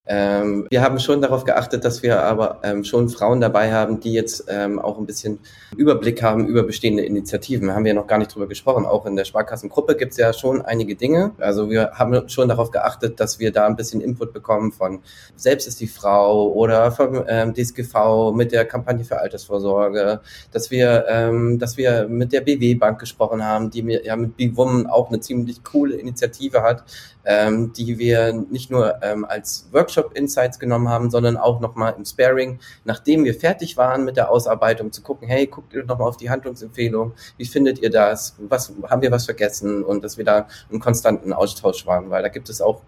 Ähm, 0.06 0.66
wir 0.68 0.82
haben 0.82 0.98
schon 0.98 1.22
darauf 1.22 1.44
geachtet, 1.44 1.82
dass 1.82 2.02
wir 2.02 2.22
aber 2.22 2.60
ähm, 2.62 2.84
schon 2.84 3.08
Frauen 3.08 3.40
dabei 3.40 3.72
haben, 3.72 4.00
die 4.00 4.12
jetzt 4.12 4.44
ähm, 4.48 4.78
auch 4.78 4.98
ein 4.98 5.06
bisschen 5.06 5.38
Überblick 5.78 6.22
haben 6.22 6.46
über 6.46 6.62
bestehende 6.62 7.02
Initiativen. 7.02 7.74
Haben 7.74 7.86
wir 7.86 7.94
noch 7.94 8.06
gar 8.06 8.18
nicht 8.18 8.34
drüber 8.34 8.46
gesprochen. 8.46 8.84
Auch 8.84 9.06
in 9.06 9.16
der 9.16 9.24
Sparkassengruppe 9.24 9.96
gibt 9.96 10.12
es 10.12 10.18
ja 10.18 10.34
schon 10.34 10.60
einige 10.60 10.94
Dinge. 10.94 11.32
Also 11.38 11.70
wir 11.70 11.92
haben 11.92 12.28
schon 12.28 12.50
darauf 12.50 12.70
geachtet, 12.70 13.18
dass 13.18 13.38
wir 13.38 13.50
da 13.50 13.66
ein 13.66 13.76
bisschen 13.76 14.02
Input 14.02 14.34
bekommen 14.34 14.72
von 14.72 15.00
Selbst 15.36 15.66
ist 15.66 15.80
die 15.80 15.86
Frau 15.86 16.52
oder 16.52 16.92
vom 16.92 17.24
ähm, 17.26 17.54
DSGV 17.54 18.32
mit 18.34 18.52
der 18.52 18.66
Kampagne 18.66 19.04
für 19.04 19.18
Altersvorsorge, 19.18 20.20
dass 20.52 20.70
wir, 20.70 21.06
ähm, 21.08 21.58
dass 21.58 21.78
wir 21.78 22.08
mit 22.08 22.30
der 22.34 22.42
BW 22.42 22.74
Bank 22.74 22.98
gesprochen 22.98 23.42
haben, 23.42 23.70
die 23.70 23.82
mir 23.82 24.04
ja 24.04 24.16
mit 24.16 24.36
BWOM 24.36 24.86
auch 24.86 25.08
eine 25.08 25.20
ziemlich 25.20 25.64
coole 25.64 25.96
Initiative 25.96 26.62
hat, 26.62 26.84
ähm, 27.24 27.72
die 27.72 27.98
wir 27.98 28.34
nicht 28.34 28.70
nur 28.70 29.02
als 29.02 29.68
Workshop 29.72 29.93
Insights 30.14 30.58
genommen 30.58 30.88
haben, 30.88 31.10
sondern 31.10 31.36
auch 31.36 31.60
nochmal 31.60 31.94
im 31.96 32.04
Sparing, 32.04 32.58
nachdem 32.84 33.24
wir 33.24 33.34
fertig 33.34 33.76
waren 33.76 34.04
mit 34.04 34.16
der 34.16 34.30
Ausarbeitung, 34.30 34.92
zu 34.92 35.02
gucken, 35.02 35.28
hey, 35.28 35.46
guckt 35.46 35.72
ihr 35.74 35.84
nochmal 35.84 36.08
auf 36.08 36.16
die 36.16 36.30
Handlungsempfehlung, 36.30 37.12
wie 37.36 37.46
findet 37.46 37.78
ihr 37.78 37.90
das, 37.90 38.36
was 38.38 38.72
haben 38.88 39.02
wir 39.02 39.10
was 39.10 39.24
vergessen 39.24 39.84
und 39.84 40.04
dass 40.04 40.18
wir 40.18 40.24
da 40.24 40.48
im 40.70 40.80
konstanten 40.80 41.32
Austausch 41.32 41.86
waren, 41.86 42.10
weil 42.10 42.22
da 42.22 42.28
gibt 42.28 42.48
es 42.48 42.60
auch 42.60 42.82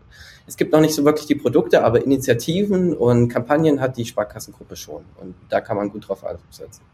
es 0.46 0.56
gibt 0.56 0.72
noch 0.72 0.80
nicht 0.80 0.94
so 0.94 1.04
wirklich 1.04 1.26
die 1.26 1.35
Produkte, 1.35 1.82
aber 1.82 2.04
Initiativen 2.04 2.94
und 2.94 3.28
Kampagnen 3.28 3.80
hat 3.80 3.96
die 3.96 4.04
Sparkassengruppe 4.04 4.76
schon. 4.76 5.04
Und 5.20 5.35
da 5.48 5.61
kann 5.61 5.76
man 5.76 5.90
gut 5.90 6.09
drauf 6.09 6.22
aufsetzen. 6.22 6.85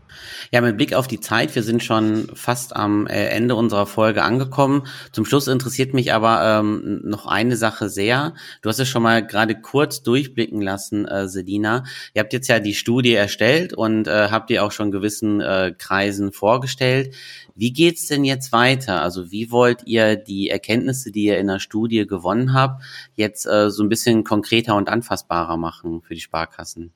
Ja, 0.50 0.60
mit 0.60 0.76
Blick 0.76 0.94
auf 0.94 1.06
die 1.06 1.20
Zeit, 1.20 1.54
wir 1.54 1.62
sind 1.62 1.82
schon 1.82 2.28
fast 2.34 2.76
am 2.76 3.06
äh, 3.06 3.28
Ende 3.28 3.54
unserer 3.54 3.86
Folge 3.86 4.22
angekommen. 4.22 4.86
Zum 5.12 5.24
Schluss 5.24 5.48
interessiert 5.48 5.94
mich 5.94 6.12
aber 6.12 6.60
ähm, 6.60 7.00
noch 7.04 7.26
eine 7.26 7.56
Sache 7.56 7.88
sehr. 7.88 8.34
Du 8.60 8.68
hast 8.68 8.78
es 8.78 8.88
schon 8.88 9.02
mal 9.02 9.26
gerade 9.26 9.60
kurz 9.60 10.02
durchblicken 10.02 10.60
lassen, 10.60 11.06
äh, 11.06 11.28
Sedina. 11.28 11.84
Ihr 12.14 12.20
habt 12.20 12.32
jetzt 12.32 12.48
ja 12.48 12.58
die 12.58 12.74
Studie 12.74 13.14
erstellt 13.14 13.72
und 13.72 14.06
äh, 14.06 14.28
habt 14.30 14.50
ihr 14.50 14.64
auch 14.64 14.72
schon 14.72 14.90
gewissen 14.90 15.40
äh, 15.40 15.74
Kreisen 15.76 16.32
vorgestellt. 16.32 17.14
Wie 17.54 17.72
geht's 17.72 18.06
denn 18.06 18.24
jetzt 18.24 18.52
weiter? 18.52 19.02
Also 19.02 19.30
wie 19.30 19.50
wollt 19.50 19.86
ihr 19.86 20.16
die 20.16 20.48
Erkenntnisse, 20.48 21.10
die 21.10 21.24
ihr 21.24 21.38
in 21.38 21.48
der 21.48 21.58
Studie 21.58 22.06
gewonnen 22.06 22.54
habt, 22.54 22.82
jetzt 23.14 23.41
äh, 23.46 23.70
so 23.70 23.82
ein 23.82 23.88
bisschen 23.88 24.24
konkreter 24.24 24.76
und 24.76 24.88
anfassbarer 24.88 25.56
machen 25.56 26.02
für 26.02 26.14
die 26.14 26.20
Sparkassen? 26.20 26.92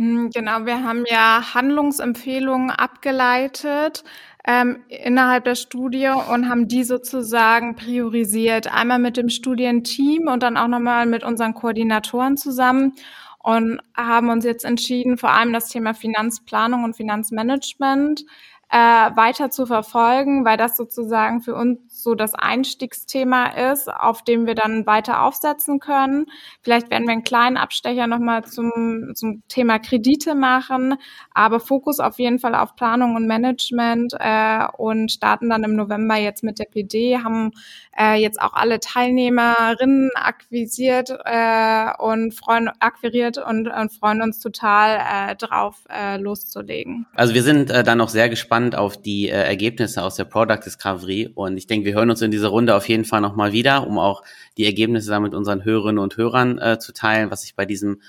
Hm, 0.00 0.30
genau, 0.30 0.64
wir 0.64 0.82
haben 0.82 1.04
ja 1.06 1.52
Handlungsempfehlungen 1.54 2.70
abgeleitet, 2.70 4.02
ähm, 4.46 4.82
innerhalb 4.88 5.44
der 5.44 5.56
Studie 5.56 6.08
und 6.08 6.48
haben 6.48 6.68
die 6.68 6.84
sozusagen 6.84 7.76
priorisiert. 7.76 8.72
Einmal 8.72 8.98
mit 8.98 9.18
dem 9.18 9.28
Studienteam 9.28 10.28
und 10.28 10.42
dann 10.42 10.56
auch 10.56 10.68
nochmal 10.68 11.04
mit 11.04 11.22
unseren 11.22 11.52
Koordinatoren 11.52 12.38
zusammen 12.38 12.94
und 13.42 13.80
haben 13.94 14.30
uns 14.30 14.44
jetzt 14.46 14.64
entschieden, 14.64 15.18
vor 15.18 15.32
allem 15.32 15.52
das 15.52 15.68
Thema 15.68 15.92
Finanzplanung 15.92 16.84
und 16.84 16.96
Finanzmanagement 16.96 18.24
äh, 18.70 18.76
weiter 18.76 19.50
zu 19.50 19.66
verfolgen, 19.66 20.44
weil 20.44 20.56
das 20.56 20.76
sozusagen 20.76 21.42
für 21.42 21.54
uns 21.54 21.89
so 22.02 22.14
das 22.14 22.34
Einstiegsthema 22.34 23.72
ist, 23.72 23.92
auf 23.92 24.22
dem 24.22 24.46
wir 24.46 24.54
dann 24.54 24.86
weiter 24.86 25.22
aufsetzen 25.22 25.80
können. 25.80 26.26
Vielleicht 26.62 26.90
werden 26.90 27.06
wir 27.06 27.12
einen 27.12 27.24
kleinen 27.24 27.56
Abstecher 27.56 28.06
nochmal 28.06 28.44
zum, 28.44 29.12
zum 29.14 29.42
Thema 29.48 29.78
Kredite 29.78 30.34
machen, 30.34 30.96
aber 31.32 31.60
Fokus 31.60 32.00
auf 32.00 32.18
jeden 32.18 32.38
Fall 32.38 32.54
auf 32.54 32.76
Planung 32.76 33.14
und 33.16 33.26
Management 33.26 34.14
äh, 34.18 34.66
und 34.76 35.10
starten 35.10 35.50
dann 35.50 35.64
im 35.64 35.76
November 35.76 36.16
jetzt 36.16 36.42
mit 36.42 36.58
der 36.58 36.66
PD, 36.66 37.18
haben 37.18 37.52
äh, 37.98 38.20
jetzt 38.20 38.40
auch 38.40 38.54
alle 38.54 38.80
Teilnehmerinnen 38.80 40.10
akquisiert 40.14 41.10
äh, 41.24 41.86
und 41.98 42.32
freuen, 42.32 42.70
akquiriert 42.80 43.38
und, 43.38 43.68
und 43.68 43.92
freuen 43.92 44.22
uns 44.22 44.40
total 44.40 45.30
äh, 45.30 45.36
drauf 45.36 45.76
äh, 45.88 46.16
loszulegen. 46.16 47.06
Also 47.14 47.34
wir 47.34 47.42
sind 47.42 47.70
äh, 47.70 47.84
dann 47.84 47.98
noch 47.98 48.08
sehr 48.08 48.28
gespannt 48.28 48.76
auf 48.76 49.00
die 49.00 49.28
äh, 49.28 49.32
Ergebnisse 49.32 50.02
aus 50.02 50.16
der 50.16 50.24
Product 50.24 50.60
Discovery 50.64 51.30
und 51.34 51.56
ich 51.56 51.66
denke, 51.66 51.89
wir 51.90 51.96
hören 51.96 52.10
uns 52.10 52.22
in 52.22 52.30
dieser 52.30 52.48
Runde 52.48 52.76
auf 52.76 52.88
jeden 52.88 53.04
Fall 53.04 53.20
nochmal 53.20 53.52
wieder, 53.52 53.84
um 53.84 53.98
auch 53.98 54.22
die 54.56 54.64
Ergebnisse 54.64 55.10
dann 55.10 55.24
mit 55.24 55.34
unseren 55.34 55.64
Hörerinnen 55.64 55.98
und 55.98 56.16
Hörern 56.16 56.56
äh, 56.58 56.78
zu 56.78 56.92
teilen, 56.92 57.32
was 57.32 57.42
sich 57.42 57.56
bei 57.56 57.66
diesem 57.66 58.00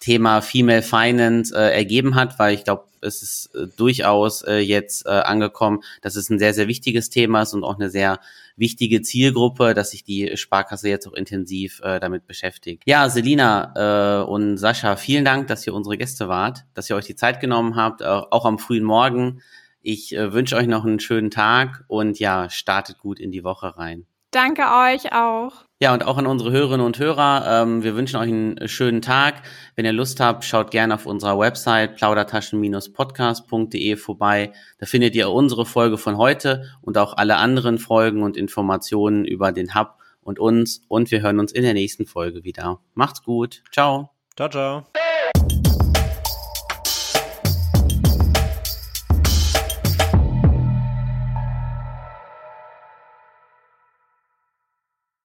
Thema 0.00 0.40
Female 0.40 0.80
Finance 0.80 1.54
äh, 1.54 1.76
ergeben 1.76 2.14
hat, 2.14 2.38
weil 2.38 2.54
ich 2.54 2.64
glaube, 2.64 2.84
es 3.02 3.22
ist 3.22 3.54
äh, 3.54 3.66
durchaus 3.76 4.40
äh, 4.42 4.60
jetzt 4.60 5.04
äh, 5.04 5.10
angekommen, 5.10 5.80
dass 6.00 6.16
es 6.16 6.30
ein 6.30 6.38
sehr, 6.38 6.54
sehr 6.54 6.68
wichtiges 6.68 7.10
Thema 7.10 7.42
ist 7.42 7.52
und 7.52 7.64
auch 7.64 7.74
eine 7.74 7.90
sehr 7.90 8.18
wichtige 8.56 9.02
Zielgruppe, 9.02 9.74
dass 9.74 9.90
sich 9.90 10.04
die 10.04 10.34
Sparkasse 10.38 10.88
jetzt 10.88 11.06
auch 11.06 11.12
intensiv 11.12 11.82
äh, 11.84 12.00
damit 12.00 12.26
beschäftigt. 12.26 12.82
Ja, 12.86 13.10
Selina 13.10 14.22
äh, 14.22 14.24
und 14.24 14.56
Sascha, 14.56 14.96
vielen 14.96 15.26
Dank, 15.26 15.48
dass 15.48 15.66
ihr 15.66 15.74
unsere 15.74 15.98
Gäste 15.98 16.28
wart, 16.28 16.64
dass 16.72 16.88
ihr 16.88 16.96
euch 16.96 17.04
die 17.06 17.16
Zeit 17.16 17.40
genommen 17.40 17.76
habt, 17.76 18.00
äh, 18.00 18.06
auch 18.06 18.46
am 18.46 18.58
frühen 18.58 18.84
Morgen. 18.84 19.42
Ich 19.82 20.14
äh, 20.14 20.32
wünsche 20.32 20.56
euch 20.56 20.66
noch 20.66 20.84
einen 20.84 21.00
schönen 21.00 21.30
Tag 21.30 21.84
und 21.88 22.18
ja, 22.18 22.50
startet 22.50 22.98
gut 22.98 23.20
in 23.20 23.30
die 23.30 23.44
Woche 23.44 23.76
rein. 23.76 24.06
Danke 24.30 24.62
euch 24.62 25.12
auch. 25.12 25.52
Ja, 25.80 25.94
und 25.94 26.04
auch 26.04 26.18
an 26.18 26.26
unsere 26.26 26.50
Hörerinnen 26.50 26.84
und 26.84 26.98
Hörer. 26.98 27.62
Ähm, 27.62 27.82
wir 27.82 27.96
wünschen 27.96 28.16
euch 28.16 28.28
einen 28.28 28.68
schönen 28.68 29.00
Tag. 29.00 29.42
Wenn 29.74 29.86
ihr 29.86 29.92
Lust 29.92 30.20
habt, 30.20 30.44
schaut 30.44 30.70
gerne 30.70 30.94
auf 30.94 31.06
unserer 31.06 31.38
Website 31.38 31.96
plaudertaschen-podcast.de 31.96 33.96
vorbei. 33.96 34.52
Da 34.78 34.86
findet 34.86 35.14
ihr 35.14 35.30
unsere 35.30 35.64
Folge 35.64 35.96
von 35.96 36.18
heute 36.18 36.64
und 36.82 36.98
auch 36.98 37.16
alle 37.16 37.36
anderen 37.36 37.78
Folgen 37.78 38.22
und 38.22 38.36
Informationen 38.36 39.24
über 39.24 39.52
den 39.52 39.74
Hub 39.74 39.94
und 40.20 40.38
uns. 40.38 40.82
Und 40.88 41.10
wir 41.10 41.22
hören 41.22 41.40
uns 41.40 41.52
in 41.52 41.62
der 41.62 41.74
nächsten 41.74 42.04
Folge 42.04 42.44
wieder. 42.44 42.80
Macht's 42.94 43.22
gut. 43.22 43.62
Ciao. 43.72 44.10
Ciao, 44.36 44.50
ciao. 44.50 45.07